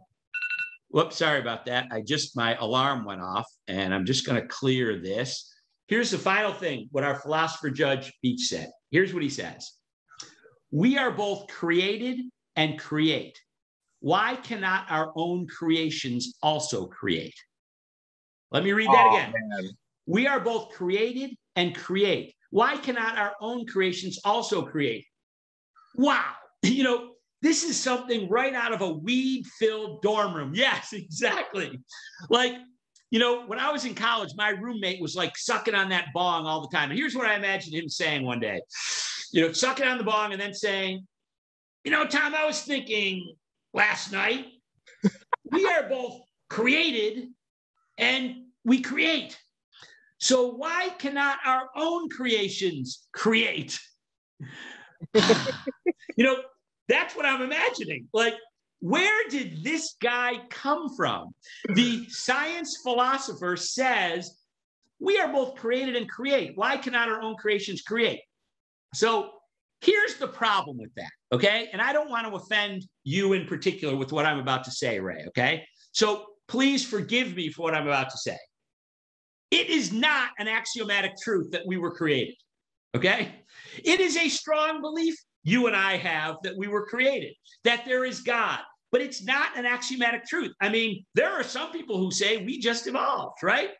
Whoops, 0.88 1.16
sorry 1.16 1.40
about 1.40 1.66
that. 1.66 1.86
I 1.92 2.00
just 2.00 2.34
my 2.34 2.56
alarm 2.56 3.04
went 3.04 3.20
off, 3.20 3.46
and 3.68 3.92
I'm 3.92 4.06
just 4.06 4.26
going 4.26 4.40
to 4.40 4.48
clear 4.48 5.00
this. 5.02 5.52
Here's 5.88 6.10
the 6.10 6.18
final 6.18 6.52
thing: 6.52 6.88
what 6.92 7.04
our 7.04 7.20
philosopher 7.20 7.68
judge 7.68 8.10
Beach 8.22 8.40
said. 8.40 8.70
Here's 8.90 9.12
what 9.12 9.22
he 9.22 9.28
says: 9.28 9.70
We 10.70 10.96
are 10.96 11.10
both 11.10 11.46
created 11.48 12.20
and 12.56 12.78
create. 12.78 13.38
Why 14.00 14.36
cannot 14.36 14.90
our 14.90 15.12
own 15.14 15.46
creations 15.46 16.38
also 16.42 16.86
create? 16.86 17.34
Let 18.50 18.64
me 18.64 18.72
read 18.72 18.88
that 18.88 19.06
oh, 19.10 19.16
again. 19.16 19.34
Man. 19.34 19.70
We 20.06 20.26
are 20.26 20.40
both 20.40 20.70
created 20.70 21.36
and 21.56 21.74
create. 21.74 22.35
Why 22.50 22.76
cannot 22.76 23.18
our 23.18 23.34
own 23.40 23.66
creations 23.66 24.18
also 24.24 24.62
create? 24.62 25.06
Wow. 25.94 26.32
You 26.62 26.82
know, 26.82 27.12
this 27.42 27.62
is 27.62 27.78
something 27.78 28.28
right 28.28 28.52
out 28.52 28.72
of 28.72 28.80
a 28.80 28.90
weed 28.90 29.46
filled 29.58 30.02
dorm 30.02 30.34
room. 30.34 30.52
Yes, 30.54 30.92
exactly. 30.92 31.78
Like, 32.28 32.54
you 33.10 33.20
know, 33.20 33.46
when 33.46 33.60
I 33.60 33.70
was 33.70 33.84
in 33.84 33.94
college, 33.94 34.32
my 34.36 34.48
roommate 34.48 35.00
was 35.00 35.14
like 35.14 35.36
sucking 35.36 35.76
on 35.76 35.90
that 35.90 36.06
bong 36.12 36.44
all 36.44 36.62
the 36.62 36.76
time. 36.76 36.90
And 36.90 36.98
here's 36.98 37.14
what 37.14 37.26
I 37.26 37.36
imagined 37.36 37.76
him 37.76 37.88
saying 37.88 38.24
one 38.24 38.40
day 38.40 38.60
you 39.32 39.42
know, 39.42 39.52
sucking 39.52 39.86
on 39.86 39.98
the 39.98 40.04
bong 40.04 40.32
and 40.32 40.40
then 40.40 40.54
saying, 40.54 41.06
you 41.84 41.90
know, 41.90 42.06
Tom, 42.06 42.34
I 42.34 42.46
was 42.46 42.62
thinking 42.62 43.34
last 43.74 44.12
night, 44.12 44.46
we 45.52 45.66
are 45.66 45.88
both 45.88 46.20
created 46.48 47.28
and 47.98 48.46
we 48.64 48.80
create. 48.80 49.38
So 50.26 50.48
why 50.48 50.88
cannot 50.98 51.38
our 51.44 51.68
own 51.76 52.08
creations 52.08 53.06
create? 53.12 53.78
you 55.14 56.24
know, 56.24 56.38
that's 56.88 57.14
what 57.14 57.24
I'm 57.24 57.42
imagining. 57.42 58.08
Like, 58.12 58.34
where 58.80 59.28
did 59.28 59.62
this 59.62 59.94
guy 60.02 60.40
come 60.50 60.88
from? 60.96 61.32
The 61.74 62.06
science 62.08 62.80
philosopher 62.82 63.56
says 63.56 64.36
we 64.98 65.16
are 65.16 65.32
both 65.32 65.54
created 65.54 65.94
and 65.94 66.10
create. 66.10 66.56
Why 66.56 66.76
cannot 66.76 67.08
our 67.08 67.22
own 67.22 67.36
creations 67.36 67.82
create? 67.82 68.18
So 68.94 69.30
here's 69.80 70.16
the 70.16 70.26
problem 70.26 70.76
with 70.76 70.92
that. 70.96 71.10
Okay. 71.30 71.68
And 71.72 71.80
I 71.80 71.92
don't 71.92 72.10
want 72.10 72.26
to 72.26 72.34
offend 72.34 72.84
you 73.04 73.34
in 73.34 73.46
particular 73.46 73.94
with 73.94 74.10
what 74.10 74.26
I'm 74.26 74.40
about 74.40 74.64
to 74.64 74.72
say, 74.72 74.98
Ray. 74.98 75.22
Okay. 75.28 75.62
So 75.92 76.26
please 76.48 76.84
forgive 76.84 77.36
me 77.36 77.48
for 77.48 77.62
what 77.62 77.76
I'm 77.76 77.86
about 77.86 78.10
to 78.10 78.18
say. 78.18 78.36
It 79.50 79.68
is 79.68 79.92
not 79.92 80.30
an 80.38 80.48
axiomatic 80.48 81.12
truth 81.22 81.50
that 81.52 81.66
we 81.66 81.76
were 81.76 81.94
created. 81.94 82.34
Okay. 82.96 83.34
It 83.84 84.00
is 84.00 84.16
a 84.16 84.28
strong 84.28 84.80
belief 84.80 85.14
you 85.44 85.66
and 85.68 85.76
I 85.76 85.96
have 85.96 86.36
that 86.42 86.56
we 86.56 86.66
were 86.66 86.86
created, 86.86 87.34
that 87.62 87.84
there 87.84 88.04
is 88.04 88.20
God, 88.20 88.58
but 88.90 89.00
it's 89.00 89.24
not 89.24 89.56
an 89.56 89.64
axiomatic 89.64 90.24
truth. 90.24 90.52
I 90.60 90.68
mean, 90.68 91.04
there 91.14 91.30
are 91.30 91.44
some 91.44 91.70
people 91.70 91.98
who 91.98 92.10
say 92.10 92.44
we 92.44 92.58
just 92.58 92.86
evolved, 92.86 93.42
right? 93.42 93.70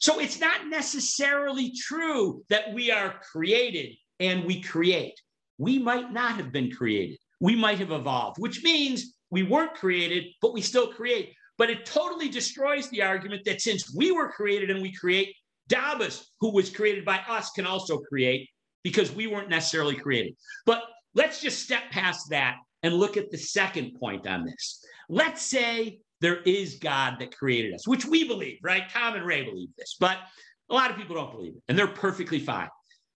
So 0.00 0.20
it's 0.20 0.38
not 0.38 0.68
necessarily 0.68 1.72
true 1.80 2.42
that 2.50 2.74
we 2.74 2.90
are 2.90 3.20
created 3.32 3.94
and 4.20 4.44
we 4.44 4.60
create. 4.60 5.14
We 5.56 5.78
might 5.78 6.12
not 6.12 6.36
have 6.36 6.52
been 6.52 6.70
created. 6.70 7.18
We 7.40 7.56
might 7.56 7.78
have 7.78 7.92
evolved, 7.92 8.36
which 8.38 8.62
means 8.62 9.14
we 9.30 9.42
weren't 9.42 9.74
created, 9.74 10.24
but 10.42 10.52
we 10.52 10.60
still 10.60 10.88
create. 10.88 11.34
But 11.56 11.70
it 11.70 11.86
totally 11.86 12.28
destroys 12.28 12.88
the 12.90 13.02
argument 13.02 13.44
that 13.44 13.60
since 13.60 13.94
we 13.94 14.10
were 14.12 14.30
created 14.30 14.70
and 14.70 14.82
we 14.82 14.92
create, 14.92 15.34
Dabus, 15.70 16.24
who 16.40 16.52
was 16.52 16.68
created 16.68 17.04
by 17.04 17.20
us, 17.28 17.50
can 17.50 17.66
also 17.66 17.98
create 17.98 18.48
because 18.82 19.12
we 19.12 19.26
weren't 19.26 19.48
necessarily 19.48 19.94
created. 19.94 20.34
But 20.66 20.82
let's 21.14 21.40
just 21.40 21.62
step 21.62 21.84
past 21.90 22.28
that 22.30 22.56
and 22.82 22.94
look 22.94 23.16
at 23.16 23.30
the 23.30 23.38
second 23.38 23.96
point 23.98 24.26
on 24.26 24.44
this. 24.44 24.84
Let's 25.08 25.42
say 25.42 26.00
there 26.20 26.42
is 26.42 26.76
God 26.76 27.16
that 27.20 27.36
created 27.36 27.74
us, 27.74 27.88
which 27.88 28.04
we 28.04 28.26
believe, 28.26 28.58
right? 28.62 28.88
Tom 28.90 29.14
and 29.14 29.26
Ray 29.26 29.42
believe 29.42 29.68
this, 29.78 29.96
but 29.98 30.18
a 30.70 30.74
lot 30.74 30.90
of 30.90 30.96
people 30.96 31.16
don't 31.16 31.32
believe 31.32 31.54
it, 31.54 31.62
and 31.68 31.78
they're 31.78 31.86
perfectly 31.86 32.38
fine. 32.38 32.68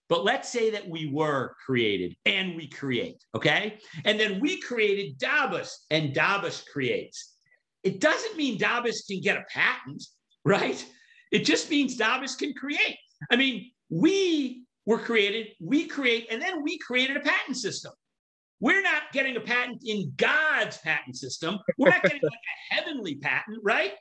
But 0.09 0.24
let's 0.24 0.48
say 0.48 0.70
that 0.70 0.88
we 0.88 1.11
were 1.12 1.55
created 1.64 2.16
and 2.24 2.57
we 2.57 2.68
create, 2.68 3.22
okay? 3.35 3.79
And 4.05 4.18
then 4.18 4.40
we 4.40 4.61
created 4.61 5.18
Dabus 5.18 5.70
and 5.90 6.14
Dabus 6.14 6.66
creates. 6.66 7.35
It 7.82 8.00
doesn't 8.00 8.36
mean 8.36 8.58
Dabus 8.58 9.06
can 9.06 9.20
get 9.20 9.36
a 9.36 9.44
patent, 9.52 10.02
right? 10.44 10.84
It 11.30 11.44
just 11.44 11.70
means 11.70 11.96
Dabus 11.96 12.36
can 12.36 12.54
create. 12.54 12.96
I 13.30 13.36
mean, 13.36 13.70
we 13.90 14.64
were 14.86 14.98
created, 14.98 15.48
we 15.60 15.86
create, 15.86 16.28
and 16.30 16.40
then 16.40 16.62
we 16.62 16.78
created 16.78 17.16
a 17.16 17.20
patent 17.20 17.56
system. 17.56 17.92
We're 18.60 18.82
not 18.82 19.02
getting 19.12 19.36
a 19.36 19.40
patent 19.40 19.82
in 19.84 20.12
God's 20.16 20.78
patent 20.78 21.16
system. 21.16 21.58
We're 21.76 21.90
not 21.90 22.02
getting 22.02 22.22
like 22.22 22.32
a 22.32 22.74
heavenly 22.74 23.16
patent, 23.16 23.58
right? 23.62 23.92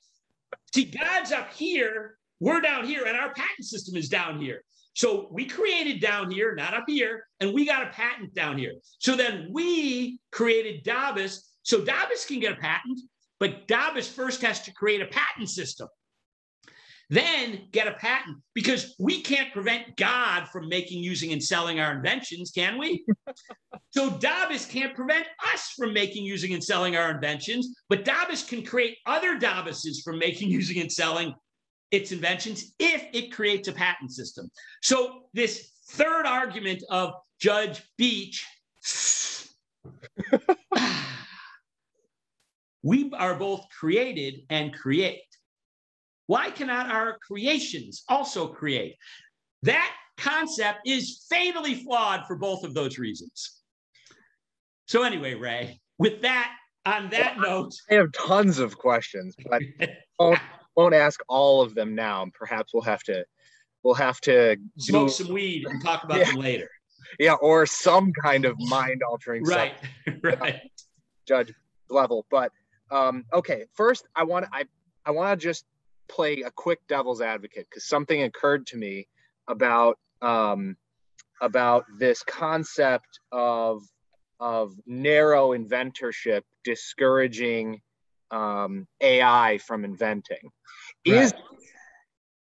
See, 0.74 0.86
God's 0.86 1.32
up 1.32 1.54
here, 1.54 2.18
we're 2.40 2.62
down 2.62 2.86
here, 2.86 3.06
and 3.06 3.16
our 3.16 3.34
patent 3.34 3.66
system 3.66 3.96
is 3.96 4.10
down 4.10 4.40
here. 4.40 4.64
So 4.94 5.28
we 5.32 5.46
created 5.46 6.02
down 6.02 6.32
here, 6.32 6.56
not 6.56 6.74
up 6.74 6.86
here, 6.88 7.24
and 7.40 7.54
we 7.54 7.68
got 7.68 7.84
a 7.84 7.92
patent 7.92 8.34
down 8.34 8.58
here. 8.58 8.74
So 8.98 9.16
then 9.16 9.50
we 9.52 10.20
created 10.32 10.84
Dabus. 10.84 11.42
So 11.62 11.82
Dabus 11.82 12.28
can 12.28 12.40
get 12.40 12.54
a 12.54 12.56
patent, 12.56 13.00
but 13.40 13.68
Dabus 13.68 14.10
first 14.10 14.42
has 14.42 14.62
to 14.64 14.74
create 14.74 15.02
a 15.02 15.06
patent 15.06 15.50
system. 15.50 15.88
Then 17.10 17.70
get 17.72 17.88
a 17.88 17.94
patent 17.94 18.38
because 18.54 18.94
we 19.00 19.22
can't 19.22 19.54
prevent 19.54 19.96
God 19.96 20.50
from 20.50 20.68
making, 20.68 21.02
using, 21.02 21.32
and 21.32 21.42
selling 21.42 21.80
our 21.80 21.94
inventions, 21.94 22.52
can 22.52 22.78
we? 22.78 23.06
so 23.92 24.10
Dabus 24.10 24.70
can't 24.70 24.94
prevent 24.94 25.26
us 25.54 25.72
from 25.78 25.94
making, 25.94 26.26
using, 26.26 26.54
and 26.54 26.64
selling 26.64 26.98
our 26.98 27.10
inventions, 27.10 27.74
but 27.88 28.04
Dabus 28.04 28.46
can 28.46 28.62
create 28.62 28.98
other 29.06 29.40
Davises 29.40 30.02
from 30.04 30.20
making, 30.20 30.50
using, 30.60 30.82
and 30.82 30.92
selling 30.92 31.34
its 31.92 32.12
inventions 32.12 32.74
if 32.78 33.06
it 33.14 33.32
creates 33.32 33.70
a 33.70 33.74
patent 33.74 34.12
system. 34.12 34.52
So 34.82 35.22
this 35.34 35.72
third 35.92 36.26
argument 36.26 36.84
of 36.90 37.14
Judge 37.40 37.84
Beach 37.98 38.46
we 42.88 43.12
are 43.18 43.36
both 43.36 43.68
created 43.78 44.44
and 44.50 44.74
create. 44.74 45.20
Why 46.28 46.52
cannot 46.52 46.90
our 46.90 47.18
creations 47.20 48.06
also 48.08 48.48
create? 48.48 48.96
That 49.64 49.94
concept 50.16 50.80
is 50.86 51.26
fatally 51.30 51.76
flawed 51.76 52.26
for 52.28 52.38
both 52.38 52.64
of 52.64 52.74
those 52.74 52.98
reasons. 52.98 53.62
So, 54.86 55.04
anyway, 55.04 55.34
Ray, 55.34 55.82
with 56.00 56.22
that, 56.22 56.54
on 56.86 57.10
that 57.10 57.36
well, 57.38 57.64
note, 57.64 57.74
I 57.92 57.96
have 57.96 58.14
tons 58.14 58.58
of 58.58 58.78
questions, 58.78 59.36
but 59.50 59.62
won't, 60.18 60.40
won't 60.78 60.96
ask 60.96 61.20
all 61.28 61.62
of 61.62 61.76
them 61.76 61.94
now. 61.94 62.26
Perhaps 62.34 62.74
we'll 62.74 62.84
have 62.84 63.04
to 63.04 63.26
we'll 63.84 63.96
have 63.96 64.22
to 64.22 64.56
smoke 64.78 65.10
do, 65.10 65.14
some 65.14 65.34
weed 65.34 65.66
and 65.68 65.84
talk 65.84 66.06
about 66.06 66.20
yeah, 66.20 66.32
them 66.32 66.36
later. 66.36 66.70
Yeah, 67.20 67.34
or 67.34 67.66
some 67.66 68.14
kind 68.14 68.46
of 68.46 68.56
mind 68.60 69.04
altering 69.04 69.44
right, 69.44 69.74
right, 70.24 70.62
judge 71.28 71.54
level. 71.90 72.26
But 72.32 72.54
um, 72.92 73.26
okay, 73.34 73.66
first 73.74 74.06
I 74.16 74.24
want 74.24 74.46
I 74.52 74.66
I 75.06 75.12
want 75.12 75.40
to 75.40 75.44
just 75.44 75.66
play 76.08 76.42
a 76.42 76.52
quick 76.52 76.80
devil's 76.88 77.22
advocate 77.22 77.68
because 77.70 77.88
something 77.88 78.24
occurred 78.24 78.68
to 78.68 78.78
me 78.78 79.08
about 79.48 79.98
um, 80.22 80.78
about 81.42 81.86
this 82.00 82.24
concept 82.24 83.20
of 83.32 83.84
of 84.40 84.74
narrow 84.86 85.50
inventorship 85.50 86.44
discouraging 86.64 87.82
um, 88.32 88.88
AI 89.02 89.58
from 89.60 89.84
inventing. 89.84 90.50
Right. 91.08 91.24
Is 91.24 91.34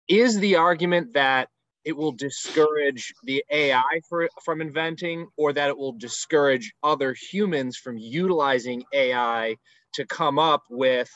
is 0.08 0.40
the 0.40 0.56
argument 0.56 1.14
that 1.14 1.50
it 1.86 1.98
will 1.98 2.14
discourage 2.14 3.14
the 3.24 3.44
AI 3.52 4.00
for, 4.08 4.30
from 4.46 4.62
inventing, 4.62 5.28
or 5.38 5.52
that 5.54 5.70
it 5.70 5.78
will 5.78 5.94
discourage 5.94 6.74
other 6.82 7.14
humans 7.14 7.78
from 7.78 7.98
utilizing 7.98 8.84
AI 8.94 9.58
to 9.94 10.06
come 10.06 10.40
up 10.40 10.64
with 10.70 11.10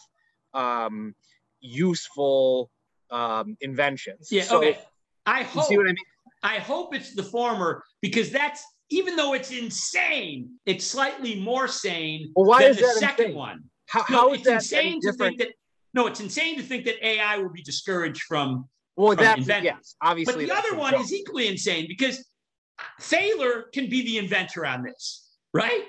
um, 0.53 1.15
useful 1.59 2.71
um, 3.11 3.57
inventions. 3.61 4.29
Yeah. 4.31 4.43
So, 4.43 4.57
okay. 4.59 4.77
I 5.25 5.43
hope. 5.43 5.65
see 5.65 5.77
what 5.77 5.85
I 5.87 5.89
mean? 5.89 5.97
I 6.43 6.59
hope 6.59 6.93
it's 6.95 7.13
the 7.15 7.23
former 7.23 7.83
because 8.01 8.31
that's 8.31 8.63
even 8.89 9.15
though 9.15 9.33
it's 9.33 9.51
insane, 9.51 10.51
it's 10.65 10.85
slightly 10.85 11.39
more 11.41 11.67
sane 11.67 12.31
Well, 12.35 12.45
why 12.45 12.61
than 12.61 12.71
is 12.71 12.77
the 12.77 12.83
that 12.83 12.95
second 12.95 13.25
insane? 13.25 13.35
one. 13.37 13.63
How, 13.87 14.03
No, 14.09 14.17
how 14.17 14.31
is 14.33 14.39
it's 14.39 14.47
that 14.47 14.53
insane 14.55 15.01
to 15.01 15.11
different? 15.11 15.37
think 15.37 15.49
that 15.49 15.55
no, 15.93 16.07
it's 16.07 16.19
insane 16.19 16.57
to 16.57 16.63
think 16.63 16.85
that 16.85 17.03
AI 17.05 17.37
will 17.37 17.49
be 17.51 17.63
discouraged 17.63 18.21
from. 18.23 18.69
well, 18.95 19.13
from 19.15 19.23
that's 19.23 19.39
inventors. 19.39 19.63
yes, 19.77 19.95
obviously. 20.01 20.45
But 20.45 20.53
the 20.53 20.57
other 20.57 20.77
one 20.77 20.93
is 20.95 21.11
equally 21.11 21.47
insane 21.47 21.85
because 21.87 22.23
Thaler 23.01 23.63
can 23.73 23.89
be 23.89 24.03
the 24.03 24.17
inventor 24.19 24.65
on 24.65 24.83
this, 24.83 25.27
right? 25.53 25.85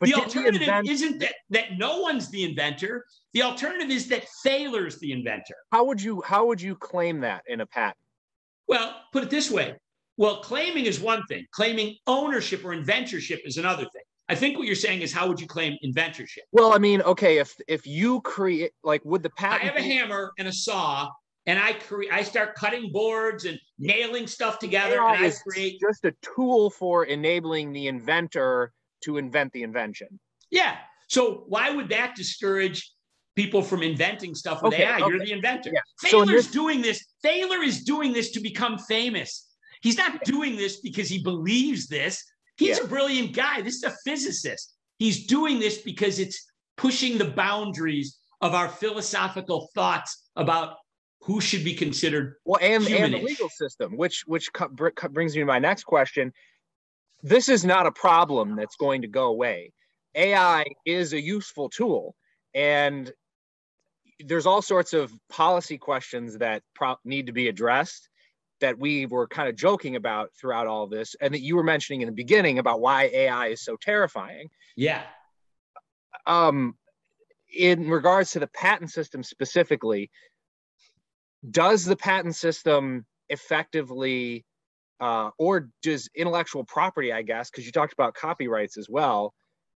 But 0.00 0.08
the 0.08 0.14
alternative 0.14 0.62
invent- 0.62 0.88
isn't 0.88 1.18
that, 1.20 1.34
that 1.50 1.76
no 1.76 2.00
one's 2.00 2.30
the 2.30 2.44
inventor. 2.44 3.04
The 3.32 3.42
alternative 3.42 3.90
is 3.90 4.08
that 4.08 4.24
Thaler's 4.42 4.98
the 4.98 5.12
inventor. 5.12 5.56
How 5.72 5.84
would 5.84 6.00
you 6.00 6.22
how 6.22 6.46
would 6.46 6.60
you 6.60 6.74
claim 6.76 7.20
that 7.20 7.42
in 7.46 7.60
a 7.60 7.66
patent? 7.66 7.98
Well, 8.66 8.96
put 9.12 9.22
it 9.22 9.30
this 9.30 9.50
way. 9.50 9.76
Well, 10.16 10.40
claiming 10.40 10.86
is 10.86 11.00
one 11.00 11.22
thing. 11.26 11.46
Claiming 11.52 11.96
ownership 12.06 12.64
or 12.64 12.74
inventorship 12.74 13.38
is 13.44 13.56
another 13.56 13.84
thing. 13.84 14.02
I 14.28 14.34
think 14.34 14.58
what 14.58 14.66
you're 14.66 14.76
saying 14.76 15.00
is 15.00 15.12
how 15.12 15.26
would 15.28 15.40
you 15.40 15.46
claim 15.46 15.76
inventorship? 15.84 16.42
Well, 16.52 16.74
I 16.74 16.78
mean, 16.78 17.00
okay, 17.02 17.38
if 17.38 17.54
if 17.66 17.86
you 17.86 18.20
create 18.22 18.72
like 18.82 19.04
would 19.04 19.22
the 19.22 19.30
patent 19.30 19.62
I 19.62 19.66
have 19.66 19.76
a 19.76 19.82
hammer 19.82 20.32
and 20.38 20.48
a 20.48 20.52
saw, 20.52 21.08
and 21.46 21.58
I 21.58 21.72
create. 21.72 22.12
I 22.12 22.22
start 22.22 22.54
cutting 22.54 22.92
boards 22.92 23.46
and 23.46 23.58
nailing 23.78 24.26
stuff 24.26 24.58
together, 24.58 25.00
AI 25.00 25.14
and 25.14 25.26
I 25.26 25.32
create. 25.46 25.80
just 25.80 26.04
a 26.04 26.14
tool 26.20 26.68
for 26.68 27.04
enabling 27.04 27.72
the 27.72 27.88
inventor 27.88 28.72
to 29.02 29.16
invent 29.16 29.52
the 29.52 29.62
invention. 29.62 30.18
Yeah. 30.50 30.76
So 31.08 31.44
why 31.48 31.70
would 31.70 31.88
that 31.90 32.14
discourage 32.14 32.92
people 33.36 33.62
from 33.62 33.82
inventing 33.82 34.34
stuff 34.34 34.62
with 34.62 34.74
Okay, 34.74 34.84
AI? 34.84 34.98
You're 34.98 35.18
the 35.18 35.32
inventor. 35.32 35.70
Yeah. 35.72 35.80
So 36.08 36.24
Thaler's 36.24 36.44
this- 36.44 36.50
doing 36.52 36.82
this. 36.82 37.04
Thaler 37.22 37.62
is 37.62 37.84
doing 37.84 38.12
this 38.12 38.30
to 38.32 38.40
become 38.40 38.78
famous. 38.78 39.46
He's 39.80 39.96
not 39.96 40.24
doing 40.24 40.56
this 40.56 40.80
because 40.80 41.08
he 41.08 41.22
believes 41.22 41.86
this. 41.86 42.24
He's 42.56 42.78
Yeah. 42.78 42.84
a 42.84 42.88
brilliant 42.88 43.34
guy. 43.34 43.62
This 43.62 43.76
is 43.76 43.84
a 43.84 43.96
physicist. 44.04 44.74
He's 44.98 45.26
doing 45.26 45.60
this 45.60 45.78
because 45.78 46.18
it's 46.18 46.50
pushing 46.76 47.18
the 47.18 47.24
boundaries 47.30 48.18
of 48.40 48.54
our 48.54 48.68
philosophical 48.68 49.70
thoughts 49.74 50.30
about 50.36 50.76
who 51.22 51.40
should 51.40 51.62
be 51.64 51.74
considered. 51.74 52.36
Well, 52.44 52.58
and 52.62 52.86
and 52.88 53.14
the 53.14 53.18
legal 53.22 53.48
system, 53.48 53.96
which 53.96 54.24
which 54.26 54.52
co- 54.52 54.68
br- 54.68 54.90
co- 54.90 55.08
brings 55.08 55.34
me 55.34 55.40
to 55.42 55.44
my 55.46 55.58
next 55.58 55.84
question. 55.84 56.32
This 57.22 57.48
is 57.48 57.64
not 57.64 57.86
a 57.86 57.92
problem 57.92 58.56
that's 58.56 58.76
going 58.76 59.02
to 59.02 59.08
go 59.08 59.26
away. 59.26 59.72
AI 60.14 60.64
is 60.86 61.12
a 61.12 61.20
useful 61.20 61.68
tool, 61.68 62.14
and 62.54 63.12
there's 64.20 64.46
all 64.46 64.62
sorts 64.62 64.92
of 64.92 65.12
policy 65.28 65.78
questions 65.78 66.38
that 66.38 66.62
pro- 66.74 66.96
need 67.04 67.26
to 67.26 67.32
be 67.32 67.48
addressed 67.48 68.08
that 68.60 68.78
we 68.78 69.06
were 69.06 69.28
kind 69.28 69.48
of 69.48 69.54
joking 69.54 69.94
about 69.94 70.30
throughout 70.40 70.66
all 70.66 70.86
this, 70.88 71.14
and 71.20 71.32
that 71.34 71.40
you 71.42 71.54
were 71.54 71.62
mentioning 71.62 72.00
in 72.00 72.06
the 72.06 72.14
beginning 72.14 72.58
about 72.58 72.80
why 72.80 73.04
AI 73.12 73.48
is 73.48 73.62
so 73.62 73.76
terrifying. 73.80 74.48
Yeah. 74.76 75.02
um, 76.26 76.74
in 77.56 77.88
regards 77.88 78.32
to 78.32 78.40
the 78.40 78.48
patent 78.48 78.90
system 78.90 79.22
specifically, 79.22 80.10
does 81.50 81.84
the 81.84 81.96
patent 81.96 82.34
system 82.36 83.06
effectively, 83.28 84.44
uh, 85.00 85.30
or 85.38 85.70
does 85.82 86.08
intellectual 86.14 86.64
property, 86.64 87.12
I 87.12 87.22
guess, 87.22 87.50
because 87.50 87.66
you 87.66 87.72
talked 87.72 87.92
about 87.92 88.14
copyrights 88.14 88.76
as 88.76 88.88
well, 88.88 89.34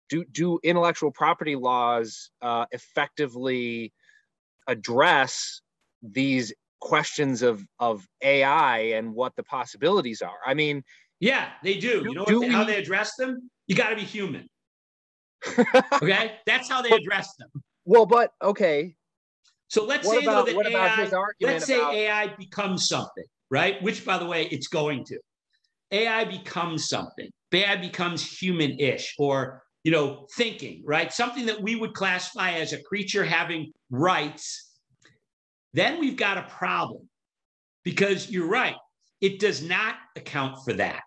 do 0.09 0.25
do 0.25 0.59
intellectual 0.63 1.11
property 1.11 1.55
laws 1.55 2.31
uh, 2.41 2.65
effectively 2.71 3.93
address 4.67 5.61
these 6.01 6.53
questions 6.79 7.41
of 7.41 7.65
of 7.79 8.07
AI 8.21 8.79
and 8.79 9.13
what 9.13 9.35
the 9.35 9.43
possibilities 9.43 10.21
are? 10.21 10.37
I 10.45 10.53
mean, 10.53 10.83
Yeah, 11.19 11.51
they 11.63 11.75
do. 11.77 12.03
Do- 12.03 12.09
You 12.09 12.15
know 12.15 12.25
do 12.25 12.39
they, 12.41 12.49
how 12.49 12.63
they 12.63 12.77
address 12.77 13.15
them? 13.15 13.49
You 13.67 13.75
got 13.75 13.89
to 13.89 13.95
be 13.95 14.03
human. 14.03 14.47
Okay, 16.01 16.39
that's 16.45 16.67
how 16.69 16.81
they 16.81 16.91
address 16.91 17.35
them. 17.37 17.49
well, 17.85 18.05
but 18.05 18.31
okay, 18.41 18.95
So 19.67 19.85
let's 19.85 20.07
what 20.07 20.17
say 20.17 20.25
about 20.25 20.45
though 20.45 20.51
that 20.51 20.55
what 20.55 20.67
about 20.67 20.89
AI, 20.89 21.17
argument 21.17 21.21
let's 21.41 21.65
say 21.65 21.77
about 21.79 21.93
AI 21.93 22.35
becomes 22.35 22.87
something, 22.87 23.25
right? 23.51 23.81
Which, 23.83 24.03
by 24.05 24.17
the 24.17 24.25
way, 24.25 24.47
it's 24.47 24.67
going 24.67 25.03
to. 25.05 25.19
AI 25.91 26.23
becomes 26.23 26.87
something. 26.87 27.29
AI 27.53 27.75
becomes 27.75 28.25
human-ish, 28.39 29.13
or 29.19 29.61
you 29.83 29.91
know, 29.91 30.25
thinking, 30.37 30.83
right? 30.85 31.11
Something 31.11 31.45
that 31.47 31.61
we 31.61 31.75
would 31.75 31.93
classify 31.93 32.51
as 32.51 32.71
a 32.71 32.81
creature 32.83 33.25
having 33.25 33.71
rights. 33.89 34.71
Then 35.73 35.99
we've 35.99 36.17
got 36.17 36.37
a 36.37 36.43
problem, 36.43 37.09
because 37.83 38.29
you're 38.29 38.47
right. 38.47 38.75
It 39.19 39.39
does 39.39 39.61
not 39.61 39.95
account 40.15 40.63
for 40.63 40.73
that. 40.73 41.01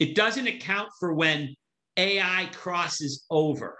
It 0.00 0.14
doesn't 0.16 0.46
account 0.46 0.88
for 0.98 1.14
when 1.14 1.54
AI 1.96 2.48
crosses 2.52 3.24
over. 3.30 3.78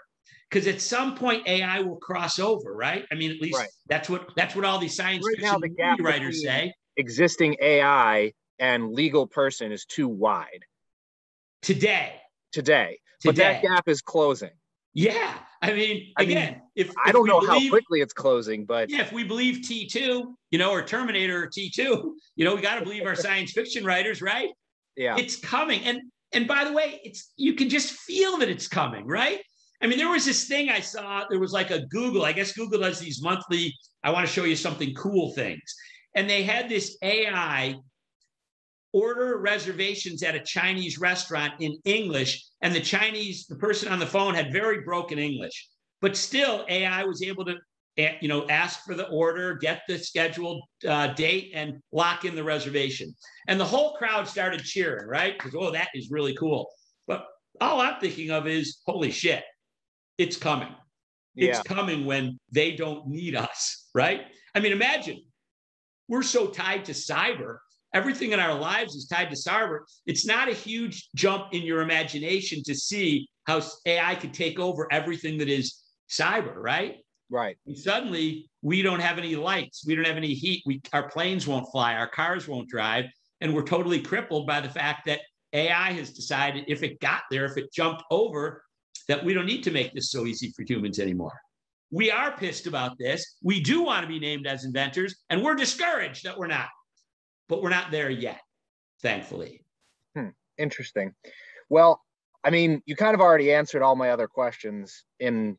Because 0.50 0.66
at 0.66 0.80
some 0.80 1.14
point 1.14 1.46
AI 1.46 1.80
will 1.80 1.96
cross 1.96 2.38
over, 2.38 2.72
right? 2.74 3.04
I 3.12 3.16
mean, 3.16 3.30
at 3.30 3.40
least 3.40 3.58
Right. 3.58 3.68
that's 3.86 4.08
what 4.08 4.30
that's 4.36 4.54
what 4.54 4.64
all 4.64 4.78
these 4.78 4.96
science 4.96 5.26
Right 5.26 5.36
now, 5.40 5.58
fiction 5.58 5.96
the 5.98 6.02
writers 6.02 6.42
say. 6.42 6.72
Existing 6.98 7.56
AI 7.60 8.32
and 8.58 8.92
legal 8.92 9.26
person 9.26 9.72
is 9.72 9.86
too 9.86 10.08
wide 10.08 10.64
Today, 11.62 12.12
today. 12.52 12.98
Today. 13.20 13.24
But 13.24 13.36
that 13.36 13.62
gap 13.62 13.88
is 13.88 14.00
closing. 14.02 14.50
yeah. 14.94 15.38
I 15.60 15.72
mean, 15.72 16.12
I 16.16 16.22
mean, 16.22 16.36
again, 16.36 16.62
if 16.76 16.92
I 17.04 17.10
don't 17.10 17.26
know 17.26 17.40
how 17.40 17.58
quickly 17.68 18.00
it's 18.00 18.12
closing, 18.12 18.64
but 18.64 18.90
Yeah, 18.90 19.00
if 19.00 19.10
we 19.10 19.24
believe 19.24 19.64
T2, 19.68 20.22
you 20.52 20.58
know, 20.58 20.70
or 20.70 20.82
Terminator 20.84 21.42
or 21.42 21.46
T2, 21.48 21.78
you 22.36 22.44
know, 22.44 22.54
we 22.54 22.60
got 22.62 22.76
to 22.76 22.84
believe 22.84 23.04
our 23.04 23.14
science 23.26 23.50
fiction 23.52 23.84
writers, 23.84 24.22
right? 24.22 24.50
yeah. 24.96 25.16
It's 25.16 25.36
coming. 25.36 25.82
And 25.82 25.98
and 26.32 26.46
by 26.46 26.64
the 26.64 26.72
way, 26.72 27.00
it's 27.02 27.32
you 27.36 27.54
can 27.54 27.68
just 27.68 27.90
feel 27.92 28.36
that 28.38 28.48
it's 28.48 28.68
coming, 28.68 29.04
right? 29.06 29.40
I 29.82 29.86
mean, 29.88 29.98
there 29.98 30.10
was 30.10 30.24
this 30.24 30.46
thing 30.46 30.70
I 30.70 30.80
saw, 30.80 31.24
there 31.28 31.40
was 31.40 31.52
like 31.52 31.70
a 31.70 31.86
Google, 31.86 32.24
I 32.24 32.32
guess 32.32 32.52
Google 32.52 32.80
does 32.80 32.98
these 33.00 33.22
monthly, 33.22 33.74
I 34.04 34.10
want 34.10 34.26
to 34.26 34.32
show 34.32 34.44
you 34.44 34.56
something 34.56 34.94
cool 34.94 35.32
things. 35.32 35.74
And 36.18 36.28
they 36.28 36.42
had 36.42 36.68
this 36.68 36.98
AI 37.00 37.76
order 38.92 39.38
reservations 39.38 40.24
at 40.24 40.34
a 40.34 40.40
Chinese 40.40 40.98
restaurant 40.98 41.52
in 41.60 41.78
English. 41.84 42.44
And 42.60 42.74
the 42.74 42.80
Chinese, 42.80 43.46
the 43.46 43.54
person 43.54 43.92
on 43.92 44.00
the 44.00 44.06
phone 44.06 44.34
had 44.34 44.52
very 44.52 44.80
broken 44.80 45.20
English, 45.20 45.68
but 46.00 46.16
still 46.16 46.66
AI 46.68 47.04
was 47.04 47.22
able 47.22 47.44
to, 47.44 47.54
you 48.20 48.26
know, 48.26 48.48
ask 48.48 48.84
for 48.84 48.96
the 48.96 49.06
order, 49.10 49.54
get 49.58 49.82
the 49.86 49.96
scheduled 49.96 50.60
uh, 50.88 51.06
date, 51.14 51.52
and 51.54 51.74
lock 51.92 52.24
in 52.24 52.34
the 52.34 52.42
reservation. 52.42 53.14
And 53.46 53.60
the 53.60 53.64
whole 53.64 53.94
crowd 53.94 54.26
started 54.26 54.64
cheering, 54.64 55.06
right? 55.06 55.38
Because, 55.38 55.54
oh, 55.56 55.70
that 55.70 55.90
is 55.94 56.10
really 56.10 56.34
cool. 56.34 56.68
But 57.06 57.26
all 57.60 57.80
I'm 57.80 58.00
thinking 58.00 58.32
of 58.32 58.48
is, 58.48 58.80
holy 58.86 59.12
shit, 59.12 59.44
it's 60.18 60.36
coming. 60.36 60.74
It's 61.36 61.58
Yeah. 61.58 61.62
coming 61.76 62.06
when 62.06 62.40
they 62.50 62.72
don't 62.72 63.06
need 63.06 63.36
us, 63.36 63.88
right? 63.94 64.22
I 64.56 64.58
mean, 64.58 64.72
imagine 64.72 65.22
we're 66.08 66.22
so 66.22 66.48
tied 66.48 66.84
to 66.86 66.92
cyber. 66.92 67.58
Everything 67.94 68.32
in 68.32 68.40
our 68.40 68.54
lives 68.54 68.94
is 68.94 69.06
tied 69.06 69.30
to 69.30 69.36
cyber. 69.36 69.80
It's 70.06 70.26
not 70.26 70.48
a 70.48 70.54
huge 70.54 71.08
jump 71.14 71.52
in 71.52 71.62
your 71.62 71.80
imagination 71.80 72.62
to 72.64 72.74
see 72.74 73.28
how 73.46 73.62
AI 73.86 74.14
could 74.16 74.34
take 74.34 74.58
over 74.58 74.86
everything 74.92 75.38
that 75.38 75.48
is 75.48 75.82
cyber, 76.10 76.54
right? 76.56 76.96
Right. 77.30 77.56
And 77.66 77.76
suddenly 77.76 78.50
we 78.62 78.82
don't 78.82 79.00
have 79.00 79.18
any 79.18 79.36
lights, 79.36 79.84
we 79.86 79.94
don't 79.94 80.06
have 80.06 80.16
any 80.16 80.34
heat, 80.34 80.62
we 80.66 80.80
our 80.92 81.08
planes 81.10 81.46
won't 81.46 81.70
fly, 81.70 81.94
our 81.94 82.08
cars 82.08 82.48
won't 82.48 82.68
drive, 82.68 83.04
and 83.40 83.54
we're 83.54 83.64
totally 83.64 84.00
crippled 84.00 84.46
by 84.46 84.60
the 84.60 84.68
fact 84.68 85.06
that 85.06 85.20
AI 85.52 85.92
has 85.92 86.10
decided 86.10 86.64
if 86.68 86.82
it 86.82 87.00
got 87.00 87.22
there, 87.30 87.44
if 87.44 87.56
it 87.56 87.72
jumped 87.72 88.02
over, 88.10 88.62
that 89.08 89.24
we 89.24 89.34
don't 89.34 89.46
need 89.46 89.62
to 89.64 89.70
make 89.70 89.92
this 89.94 90.10
so 90.10 90.26
easy 90.26 90.52
for 90.56 90.62
humans 90.62 90.98
anymore. 90.98 91.38
We 91.90 92.10
are 92.10 92.36
pissed 92.36 92.66
about 92.66 92.98
this. 92.98 93.36
We 93.42 93.60
do 93.60 93.82
want 93.82 94.02
to 94.02 94.08
be 94.08 94.18
named 94.18 94.46
as 94.46 94.64
inventors, 94.64 95.16
and 95.30 95.42
we're 95.42 95.54
discouraged 95.54 96.24
that 96.24 96.36
we're 96.38 96.46
not. 96.46 96.68
But 97.48 97.62
we're 97.62 97.70
not 97.70 97.90
there 97.90 98.10
yet, 98.10 98.40
thankfully. 99.00 99.64
Interesting. 100.58 101.14
Well, 101.70 102.02
I 102.44 102.50
mean, 102.50 102.82
you 102.84 102.96
kind 102.96 103.14
of 103.14 103.20
already 103.20 103.52
answered 103.52 103.80
all 103.82 103.94
my 103.96 104.10
other 104.10 104.26
questions 104.26 105.04
in 105.20 105.56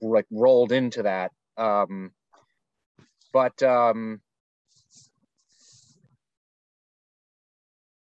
like 0.00 0.26
rolled 0.30 0.72
into 0.72 1.02
that. 1.04 1.30
Um, 1.56 2.12
but 3.32 3.62
um, 3.62 4.20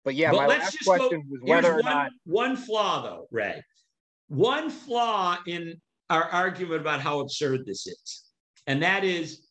but 0.06 0.16
yeah, 0.16 0.32
But 0.32 0.38
my 0.38 0.48
let's 0.48 0.64
last 0.64 0.74
just 0.74 0.86
go- 0.86 0.98
question 0.98 1.24
was 1.30 1.42
whether 1.44 1.74
or 1.74 1.82
one, 1.82 1.86
not 1.86 2.12
one 2.26 2.56
flaw, 2.56 3.02
though, 3.04 3.28
Ray. 3.32 3.64
One 4.28 4.70
flaw 4.70 5.38
in 5.46 5.82
our 6.12 6.26
argument 6.26 6.82
about 6.82 7.00
how 7.00 7.22
absurd 7.22 7.66
this 7.66 7.88
is. 7.88 8.24
And 8.68 8.84
that 8.84 9.04
is 9.06 9.48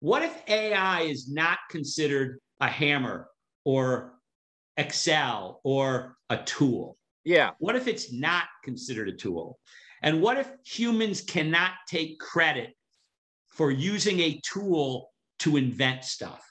what 0.00 0.22
if 0.22 0.40
AI 0.48 1.00
is 1.02 1.28
not 1.28 1.58
considered 1.68 2.38
a 2.60 2.68
hammer 2.68 3.28
or 3.64 4.14
Excel 4.76 5.60
or 5.64 6.16
a 6.30 6.36
tool? 6.38 6.96
yeah, 7.24 7.50
What 7.58 7.74
if 7.74 7.88
it's 7.88 8.12
not 8.12 8.44
considered 8.62 9.08
a 9.08 9.12
tool? 9.16 9.58
And 10.02 10.22
what 10.22 10.38
if 10.38 10.48
humans 10.64 11.22
cannot 11.22 11.72
take 11.88 12.20
credit 12.20 12.70
for 13.48 13.72
using 13.72 14.20
a 14.20 14.40
tool 14.44 15.10
to 15.40 15.56
invent 15.56 16.04
stuff? 16.04 16.42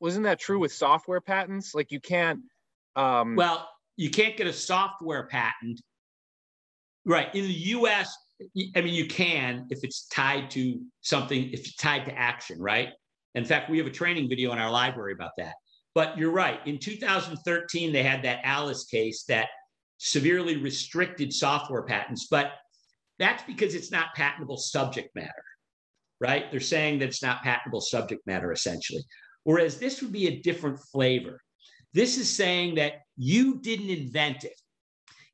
wasn't 0.00 0.24
that 0.24 0.38
true 0.40 0.58
with 0.58 0.72
software 0.72 1.20
patents? 1.20 1.74
Like 1.74 1.90
you 1.92 2.00
can't 2.00 2.40
Um, 2.96 3.34
Well, 3.36 3.68
you 3.96 4.10
can't 4.10 4.36
get 4.36 4.46
a 4.46 4.52
software 4.52 5.26
patent. 5.26 5.80
Right. 7.04 7.34
In 7.34 7.44
the 7.44 7.58
US, 7.76 8.14
I 8.76 8.80
mean, 8.80 8.94
you 8.94 9.06
can 9.06 9.66
if 9.70 9.84
it's 9.84 10.06
tied 10.08 10.50
to 10.52 10.80
something, 11.00 11.50
if 11.52 11.60
it's 11.60 11.76
tied 11.76 12.06
to 12.06 12.18
action, 12.18 12.60
right? 12.60 12.88
In 13.34 13.44
fact, 13.44 13.70
we 13.70 13.78
have 13.78 13.86
a 13.86 13.90
training 13.90 14.28
video 14.28 14.52
in 14.52 14.58
our 14.58 14.70
library 14.70 15.12
about 15.12 15.32
that. 15.38 15.54
But 15.94 16.16
you're 16.16 16.32
right. 16.32 16.60
In 16.66 16.78
2013, 16.78 17.92
they 17.92 18.02
had 18.02 18.22
that 18.24 18.40
Alice 18.44 18.84
case 18.84 19.24
that 19.24 19.48
severely 19.98 20.56
restricted 20.56 21.32
software 21.32 21.82
patents, 21.82 22.26
but 22.30 22.52
that's 23.18 23.42
because 23.44 23.74
it's 23.74 23.90
not 23.90 24.14
patentable 24.14 24.56
subject 24.56 25.14
matter, 25.14 25.44
right? 26.20 26.50
They're 26.50 26.60
saying 26.60 26.98
that 26.98 27.08
it's 27.08 27.22
not 27.22 27.42
patentable 27.42 27.80
subject 27.80 28.26
matter 28.26 28.52
essentially. 28.52 29.02
Whereas 29.44 29.78
this 29.78 30.02
would 30.02 30.12
be 30.12 30.28
a 30.28 30.40
different 30.40 30.78
flavor. 30.92 31.40
This 31.92 32.16
is 32.16 32.34
saying 32.34 32.76
that 32.76 32.94
you 33.16 33.60
didn't 33.60 33.90
invent 33.90 34.44
it. 34.44 34.58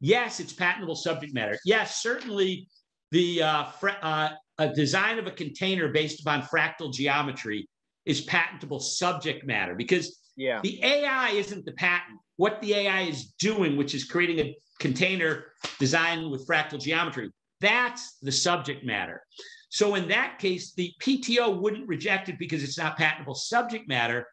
Yes, 0.00 0.40
it's 0.40 0.52
patentable 0.52 0.96
subject 0.96 1.34
matter. 1.34 1.58
Yes, 1.64 2.02
certainly 2.02 2.68
the 3.10 3.42
uh, 3.42 3.64
fra- 3.64 3.98
uh, 4.02 4.28
a 4.58 4.72
design 4.72 5.18
of 5.18 5.26
a 5.26 5.30
container 5.30 5.88
based 5.88 6.20
upon 6.20 6.42
fractal 6.42 6.92
geometry 6.92 7.68
is 8.06 8.22
patentable 8.22 8.80
subject 8.80 9.46
matter 9.46 9.74
because 9.74 10.18
yeah. 10.36 10.60
the 10.62 10.82
AI 10.82 11.30
isn't 11.30 11.64
the 11.64 11.72
patent. 11.72 12.18
What 12.36 12.60
the 12.60 12.74
AI 12.74 13.02
is 13.02 13.32
doing, 13.38 13.76
which 13.76 13.94
is 13.94 14.04
creating 14.04 14.40
a 14.40 14.56
container 14.78 15.46
designed 15.78 16.30
with 16.30 16.46
fractal 16.46 16.80
geometry, 16.80 17.30
that's 17.60 18.16
the 18.22 18.32
subject 18.32 18.84
matter. 18.84 19.22
So 19.70 19.96
in 19.96 20.08
that 20.08 20.38
case, 20.38 20.72
the 20.74 20.92
PTO 21.00 21.60
wouldn't 21.60 21.88
reject 21.88 22.28
it 22.28 22.38
because 22.38 22.62
it's 22.62 22.78
not 22.78 22.96
patentable 22.96 23.34
subject 23.34 23.88
matter. 23.88 24.26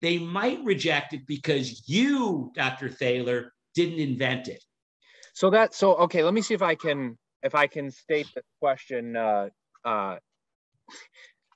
They 0.00 0.18
might 0.18 0.64
reject 0.64 1.12
it 1.12 1.26
because 1.26 1.86
you, 1.88 2.50
Dr. 2.54 2.88
Thaler, 2.88 3.52
didn't 3.74 3.98
invent 3.98 4.48
it. 4.48 4.62
So 5.34 5.50
that 5.50 5.74
so 5.74 5.94
okay. 5.96 6.22
Let 6.22 6.34
me 6.34 6.40
see 6.40 6.54
if 6.54 6.62
I 6.62 6.74
can 6.74 7.18
if 7.42 7.54
I 7.54 7.66
can 7.66 7.90
state 7.90 8.26
the 8.34 8.42
question 8.60 9.16
uh, 9.16 9.48
uh, 9.84 10.16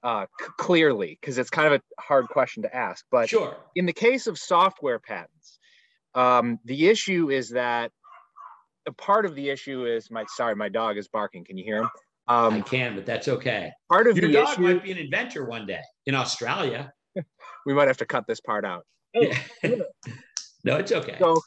uh, 0.02 0.26
c- 0.40 0.46
clearly 0.58 1.18
because 1.20 1.38
it's 1.38 1.50
kind 1.50 1.72
of 1.72 1.80
a 1.98 2.02
hard 2.02 2.28
question 2.28 2.62
to 2.62 2.74
ask. 2.74 3.04
But 3.10 3.28
Sure. 3.28 3.56
in 3.74 3.86
the 3.86 3.92
case 3.92 4.26
of 4.26 4.38
software 4.38 4.98
patents, 4.98 5.58
um, 6.14 6.58
the 6.64 6.88
issue 6.88 7.30
is 7.30 7.50
that 7.50 7.90
a 8.86 8.92
part 8.92 9.24
of 9.26 9.34
the 9.34 9.48
issue 9.50 9.86
is 9.86 10.10
my 10.10 10.24
sorry, 10.28 10.54
my 10.54 10.68
dog 10.68 10.98
is 10.98 11.08
barking. 11.08 11.44
Can 11.44 11.56
you 11.56 11.64
hear 11.64 11.78
him? 11.82 11.90
I 12.26 12.46
Um, 12.46 12.62
can, 12.62 12.94
but 12.94 13.04
that's 13.06 13.28
okay. 13.28 13.70
part 13.90 14.06
of 14.06 14.16
Your 14.16 14.28
the 14.28 14.34
dog 14.34 14.52
issue 14.52 14.62
might 14.62 14.82
be 14.82 14.92
an 14.92 14.98
inventor 14.98 15.44
one 15.46 15.66
day 15.66 15.80
in 16.06 16.14
Australia. 16.14 16.92
we 17.66 17.74
might 17.74 17.88
have 17.88 17.98
to 17.98 18.06
cut 18.06 18.26
this 18.26 18.40
part 18.40 18.64
out. 18.64 18.84
Yeah. 19.14 19.38
no, 20.64 20.76
it's 20.76 20.92
okay. 20.92 21.16
So, 21.18 21.40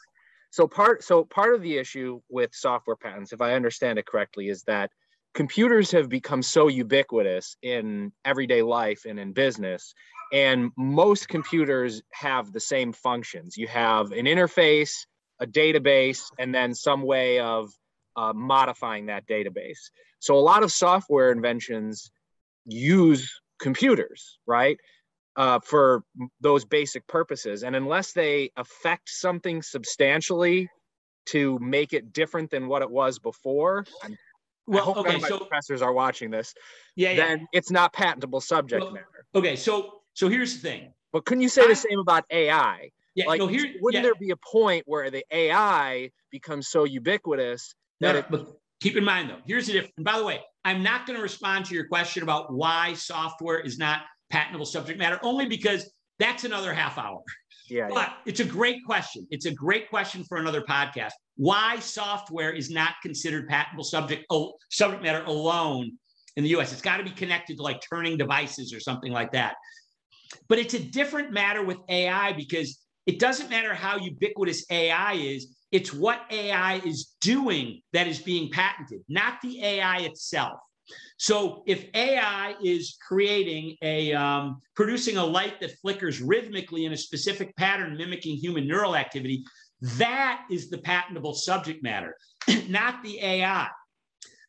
so 0.49 0.67
part 0.67 1.03
so 1.03 1.23
part 1.23 1.53
of 1.53 1.61
the 1.61 1.77
issue 1.77 2.21
with 2.29 2.53
software 2.53 2.95
patents, 2.95 3.33
if 3.33 3.41
I 3.41 3.53
understand 3.53 3.99
it 3.99 4.05
correctly, 4.05 4.49
is 4.49 4.63
that 4.63 4.91
computers 5.33 5.91
have 5.91 6.09
become 6.09 6.41
so 6.41 6.67
ubiquitous 6.67 7.57
in 7.61 8.11
everyday 8.25 8.61
life 8.61 9.05
and 9.07 9.19
in 9.19 9.33
business, 9.33 9.93
and 10.33 10.71
most 10.77 11.27
computers 11.27 12.01
have 12.11 12.51
the 12.51 12.59
same 12.59 12.93
functions. 12.93 13.57
You 13.57 13.67
have 13.67 14.11
an 14.11 14.25
interface, 14.25 14.93
a 15.39 15.45
database, 15.45 16.23
and 16.39 16.53
then 16.53 16.73
some 16.73 17.01
way 17.01 17.39
of 17.39 17.69
uh, 18.15 18.33
modifying 18.33 19.07
that 19.07 19.27
database. 19.27 19.91
So 20.19 20.35
a 20.35 20.39
lot 20.39 20.63
of 20.63 20.71
software 20.71 21.31
inventions 21.31 22.11
use 22.65 23.39
computers, 23.59 24.39
right? 24.45 24.77
Uh, 25.37 25.59
for 25.59 26.03
those 26.41 26.65
basic 26.65 27.07
purposes. 27.07 27.63
And 27.63 27.75
unless 27.75 28.11
they 28.11 28.49
affect 28.57 29.07
something 29.07 29.61
substantially 29.61 30.67
to 31.27 31.59
make 31.59 31.93
it 31.93 32.11
different 32.11 32.49
than 32.49 32.67
what 32.67 32.81
it 32.81 32.89
was 32.89 33.19
before, 33.19 33.85
I'm, 34.03 34.17
Well, 34.65 34.93
okay, 34.97 35.19
so 35.19 35.37
professors 35.37 35.81
are 35.81 35.93
watching 35.93 36.31
this, 36.31 36.53
yeah, 36.95 37.11
yeah. 37.11 37.27
then 37.27 37.47
it's 37.53 37.69
not 37.71 37.93
patentable 37.93 38.41
subject 38.41 38.83
Well, 38.83 38.91
matter. 38.91 39.25
Okay, 39.35 39.55
so 39.55 40.01
so 40.13 40.27
here's 40.27 40.55
the 40.55 40.59
thing. 40.67 40.93
But 41.13 41.25
couldn't 41.25 41.43
you 41.43 41.49
say 41.49 41.63
I- 41.63 41.67
the 41.67 41.75
same 41.75 41.99
about 41.99 42.25
AI? 42.31 42.89
Yeah, 43.13 43.25
Like, 43.25 43.39
no, 43.39 43.47
here, 43.47 43.73
wouldn't 43.81 44.03
yeah, 44.03 44.09
there 44.09 44.15
be 44.15 44.29
a 44.29 44.37
point 44.37 44.83
where 44.85 45.09
the 45.09 45.23
AI 45.31 46.11
becomes 46.31 46.67
so 46.67 46.83
ubiquitous 46.83 47.73
that 47.99 48.13
no, 48.13 48.19
it, 48.19 48.25
but 48.29 48.47
keep 48.79 48.95
in 48.95 49.03
mind 49.03 49.29
though, 49.29 49.39
here's 49.47 49.65
the 49.65 49.73
difference. 49.73 49.93
And 49.97 50.05
by 50.05 50.19
the 50.19 50.23
way, 50.25 50.39
I'm 50.65 50.83
not 50.83 51.07
going 51.07 51.17
to 51.17 51.23
respond 51.23 51.65
to 51.65 51.75
your 51.75 51.87
question 51.87 52.21
about 52.21 52.53
why 52.53 52.93
software 52.93 53.59
is 53.59 53.79
not 53.79 54.01
patentable 54.29 54.65
subject 54.65 54.99
matter, 54.99 55.19
only 55.23 55.45
because 55.45 55.89
that's 56.19 56.43
another 56.43 56.73
half 56.73 56.97
hour. 56.97 57.21
yeah, 57.69 57.87
yeah, 57.87 57.93
But 57.93 58.13
it's 58.25 58.39
a 58.39 58.45
great 58.45 58.83
question. 58.85 59.27
It's 59.29 59.45
a 59.45 59.53
great 59.53 59.89
question 59.89 60.23
for 60.23 60.37
another 60.37 60.61
podcast. 60.61 61.11
Why 61.35 61.79
software 61.79 62.51
is 62.51 62.69
not 62.69 62.93
considered 63.03 63.47
patentable 63.47 63.83
subject 63.83 64.25
oh, 64.29 64.53
subject 64.71 65.03
matter 65.03 65.23
alone 65.25 65.91
in 66.35 66.43
the 66.43 66.49
U.S. 66.51 66.71
It's 66.71 66.81
got 66.81 66.97
to 66.97 67.03
be 67.03 67.11
connected 67.11 67.57
to 67.57 67.63
like 67.63 67.81
turning 67.87 68.17
devices 68.17 68.73
or 68.73 68.79
something 68.79 69.11
like 69.11 69.31
that. 69.33 69.55
But 70.49 70.59
it's 70.59 70.73
a 70.73 70.79
different 70.79 71.31
matter 71.31 71.63
with 71.63 71.77
AI 71.89 72.33
because 72.33 72.79
it 73.05 73.19
doesn't 73.19 73.49
matter 73.49 73.73
how 73.73 73.97
ubiquitous 73.97 74.65
AI 74.69 75.13
is. 75.13 75.55
It's 75.71 75.93
what 75.93 76.21
AI 76.31 76.75
is 76.85 77.15
doing 77.21 77.81
that 77.93 78.07
is 78.07 78.19
being 78.19 78.49
patented, 78.51 79.01
not 79.09 79.41
the 79.41 79.63
AI 79.63 79.99
itself. 79.99 80.59
So 81.17 81.63
if 81.65 81.85
AI 81.93 82.55
is 82.63 82.97
creating 83.05 83.75
a 83.81 84.13
um, 84.13 84.61
producing 84.75 85.17
a 85.17 85.25
light 85.25 85.59
that 85.61 85.77
flickers 85.79 86.21
rhythmically 86.21 86.85
in 86.85 86.93
a 86.93 86.97
specific 86.97 87.55
pattern 87.55 87.97
mimicking 87.97 88.37
human 88.37 88.67
neural 88.67 88.95
activity, 88.95 89.43
that 89.81 90.45
is 90.51 90.69
the 90.69 90.77
patentable 90.77 91.33
subject 91.33 91.83
matter, 91.83 92.15
not 92.67 93.03
the 93.03 93.19
AI. 93.19 93.67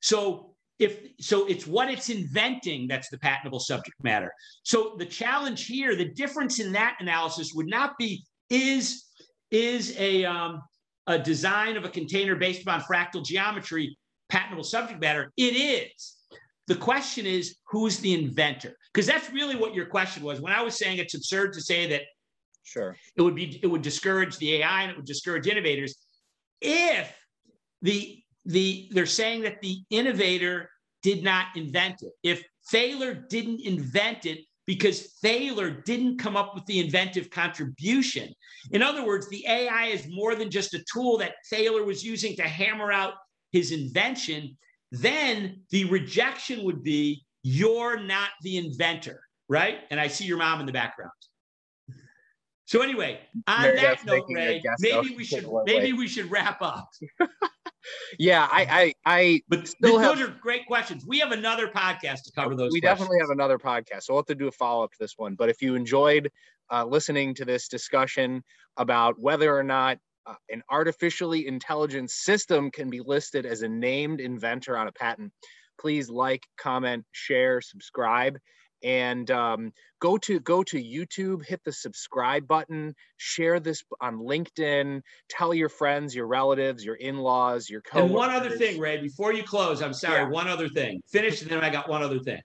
So 0.01 0.55
if 0.79 1.01
so 1.21 1.47
it's 1.47 1.67
what 1.67 1.91
it's 1.91 2.09
inventing 2.09 2.87
that's 2.87 3.09
the 3.09 3.19
patentable 3.19 3.61
subject 3.61 3.97
matter. 4.03 4.33
So 4.63 4.95
the 4.99 5.07
challenge 5.07 5.67
here, 5.67 5.97
the 5.97 6.13
difference 6.13 6.61
in 6.61 6.73
that 6.73 6.97
analysis 7.01 7.53
would 7.55 7.69
not 7.69 7.99
be 7.99 8.25
is 8.51 9.07
is 9.51 9.97
a 9.99 10.25
um, 10.25 10.63
a 11.07 11.19
design 11.19 11.77
of 11.77 11.85
a 11.85 11.89
container 11.89 12.37
based 12.37 12.63
upon 12.63 12.83
fractal 12.83 13.25
geometry 13.25 13.97
patentable 14.29 14.65
subject 14.65 15.01
matter. 15.01 15.33
It 15.37 15.57
is. 15.57 16.18
The 16.69 16.77
question 16.77 17.27
is, 17.27 17.57
who's 17.67 17.99
the 17.99 18.15
inventor? 18.15 18.77
Because 18.93 19.07
that's 19.07 19.33
really 19.33 19.57
what 19.57 19.75
your 19.75 19.87
question 19.87 20.23
was. 20.23 20.41
When 20.41 20.53
I 20.53 20.63
was 20.63 20.77
saying 20.77 20.99
it's 20.99 21.15
absurd 21.15 21.55
to 21.55 21.61
say 21.61 21.89
that 21.89 22.03
sure. 22.63 22.95
it 23.17 23.23
would 23.23 23.35
be 23.35 23.59
it 23.63 23.67
would 23.67 23.83
discourage 23.83 24.37
the 24.37 24.57
AI 24.57 24.83
and 24.83 24.91
it 24.93 24.97
would 24.97 25.07
discourage 25.07 25.47
innovators 25.47 25.97
if 26.61 27.13
the 27.83 28.23
the 28.45 28.89
they're 28.93 29.07
saying 29.07 29.43
that 29.43 29.61
the 29.63 29.83
innovator 29.91 30.71
did 31.03 31.25
not 31.25 31.47
invent 31.57 32.03
it. 32.03 32.13
If 32.23 32.45
Thaler 32.71 33.15
didn't 33.15 33.61
invent 33.63 34.27
it 34.27 34.41
because 34.67 35.15
Thaler 35.23 35.71
didn't 35.71 36.19
come 36.19 36.37
up 36.37 36.55
with 36.55 36.67
the 36.67 36.79
inventive 36.79 37.31
contribution. 37.31 38.31
In 38.73 38.83
other 38.83 39.07
words, 39.07 39.27
the 39.31 39.43
AI 39.49 39.87
is 39.87 40.07
more 40.11 40.35
than 40.35 40.51
just 40.51 40.75
a 40.75 40.85
tool 40.93 41.17
that 41.19 41.37
Thaler 41.49 41.85
was 41.85 42.05
using 42.05 42.37
to 42.37 42.43
hammer 42.43 42.93
out 42.93 43.15
his 43.53 43.73
invention. 43.73 44.59
Then 44.93 45.63
the 45.71 45.85
rejection 45.87 46.65
would 46.65 46.83
be 46.83 47.25
you're 47.43 47.99
not 48.01 48.31
the 48.43 48.57
inventor, 48.59 49.21
right? 49.49 49.79
And 49.91 50.01
I 50.01 50.09
see 50.09 50.25
your 50.25 50.39
mom 50.39 50.61
in 50.61 50.67
the 50.67 50.73
background. 50.73 51.13
So 52.67 52.83
anyway, 52.83 53.21
on 53.47 53.63
Mary 53.63 53.77
that 53.81 54.05
note, 54.05 54.25
Ray, 54.31 54.63
maybe 54.81 55.15
we 55.17 55.25
should 55.25 55.37
Take 55.37 55.45
it 55.45 55.47
away. 55.47 55.63
maybe 55.67 55.93
we 55.95 56.07
should 56.07 56.31
wrap 56.31 56.61
up. 56.63 56.89
Yeah, 58.19 58.47
I, 58.51 58.93
I, 59.07 59.17
I 59.19 59.41
But 59.49 59.67
Still 59.67 59.93
th- 59.97 60.01
have- 60.03 60.19
those 60.19 60.29
are 60.29 60.37
great 60.43 60.67
questions. 60.67 61.07
We 61.07 61.21
have 61.21 61.33
another 61.33 61.69
podcast 61.69 62.25
to 62.25 62.33
cover 62.35 62.55
those. 62.55 62.71
we 62.73 62.81
questions. 62.83 62.99
definitely 62.99 63.21
have 63.21 63.31
another 63.31 63.57
podcast 63.59 64.03
so 64.03 64.13
we'll 64.13 64.19
have 64.21 64.27
to 64.27 64.35
do 64.35 64.49
a 64.49 64.53
follow-up 64.53 64.91
to 64.93 64.97
this 65.01 65.15
one 65.17 65.35
but 65.37 65.49
if 65.49 65.63
you 65.63 65.75
enjoyed 65.75 66.31
uh, 66.71 66.85
listening 66.85 67.35
to 67.37 67.47
this 67.47 67.67
discussion 67.69 68.45
about 68.77 69.19
whether 69.19 69.57
or 69.57 69.63
not 69.63 69.97
uh, 70.29 70.35
an 70.51 70.63
artificially 70.71 71.47
intelligent 71.47 72.11
system 72.11 72.71
can 72.71 72.91
be 72.91 73.01
listed 73.01 73.47
as 73.47 73.63
a 73.63 73.69
named 73.69 74.21
inventor 74.21 74.77
on 74.77 74.89
a 74.89 74.93
patent 74.93 75.33
please 75.81 76.11
like 76.11 76.45
comment 76.59 77.05
share 77.13 77.61
subscribe 77.61 78.37
and 78.85 79.31
um, 79.31 79.73
go 80.01 80.17
to 80.17 80.39
go 80.41 80.63
to 80.63 80.77
youtube 80.83 81.45
hit 81.45 81.61
the 81.65 81.73
subscribe 81.73 82.47
button 82.47 82.95
share 83.17 83.59
this 83.59 83.83
on 84.01 84.19
linkedin 84.19 85.01
tell 85.29 85.53
your 85.55 85.69
friends 85.69 86.15
your 86.15 86.27
relatives 86.27 86.85
your 86.85 86.95
in-laws 86.97 87.69
your 87.69 87.81
co 87.81 88.05
And 88.05 88.15
one 88.15 88.31
other 88.31 88.51
thing, 88.51 88.79
Ray, 88.79 89.01
before 89.01 89.33
you 89.33 89.43
close, 89.43 89.83
I'm 89.83 89.93
sorry. 89.95 90.23
Yeah. 90.23 90.29
One 90.29 90.47
other 90.49 90.69
thing. 90.69 91.01
Finish, 91.11 91.43
and 91.43 91.51
then 91.51 91.61
I 91.61 91.71
got 91.71 91.89
one 91.89 92.03
other 92.03 92.21
thing. 92.21 92.41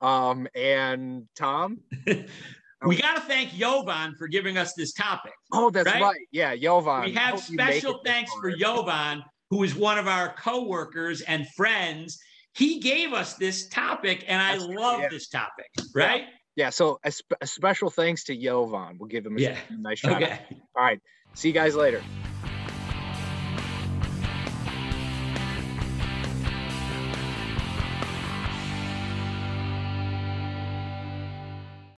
um 0.00 0.48
and 0.54 1.28
tom 1.36 1.78
We 2.86 2.96
got 2.96 3.14
to 3.14 3.20
thank 3.22 3.50
Jovan 3.52 4.14
for 4.18 4.26
giving 4.28 4.56
us 4.58 4.72
this 4.74 4.92
topic. 4.92 5.32
Oh, 5.52 5.70
that's 5.70 5.86
Right? 5.86 6.02
right. 6.02 6.20
Yeah, 6.32 6.56
Jovan. 6.56 7.04
we 7.04 7.12
have 7.14 7.34
Hope 7.34 7.50
you 7.50 7.56
make 7.56 7.72
special 7.82 8.00
thanks 8.04 8.32
for 8.40 8.50
far. 8.50 8.56
Jovan, 8.58 9.22
who 9.50 9.62
is 9.62 9.74
one 9.74 9.98
of 9.98 10.08
our 10.08 10.34
coworkers 10.34 11.20
and 11.22 11.46
friends. 11.56 12.18
He 12.54 12.80
gave 12.80 13.12
us 13.12 13.34
this 13.34 13.68
topic, 13.68 14.24
and 14.28 14.42
I 14.42 14.52
That's 14.52 14.66
right, 14.68 14.76
love 14.78 15.00
yeah. 15.02 15.08
this 15.08 15.28
topic. 15.28 15.66
Right? 15.94 16.24
Yeah, 16.56 16.70
so 16.70 16.98
a, 17.04 17.10
sp- 17.12 17.38
a 17.40 17.46
special 17.46 17.88
thanks 17.88 18.24
to 18.24 18.36
Jovan. 18.36 18.96
We'll 18.98 19.08
give 19.08 19.24
him 19.24 19.36
a, 19.38 19.40
Yeah. 19.40 19.56
nice 19.70 20.00
shout 20.00 20.14
out. 20.14 20.22
Okay. 20.22 20.38
All 20.76 20.84
right. 20.84 21.00
See 21.34 21.48
you 21.48 21.54
guys 21.54 21.74
later. 21.74 22.02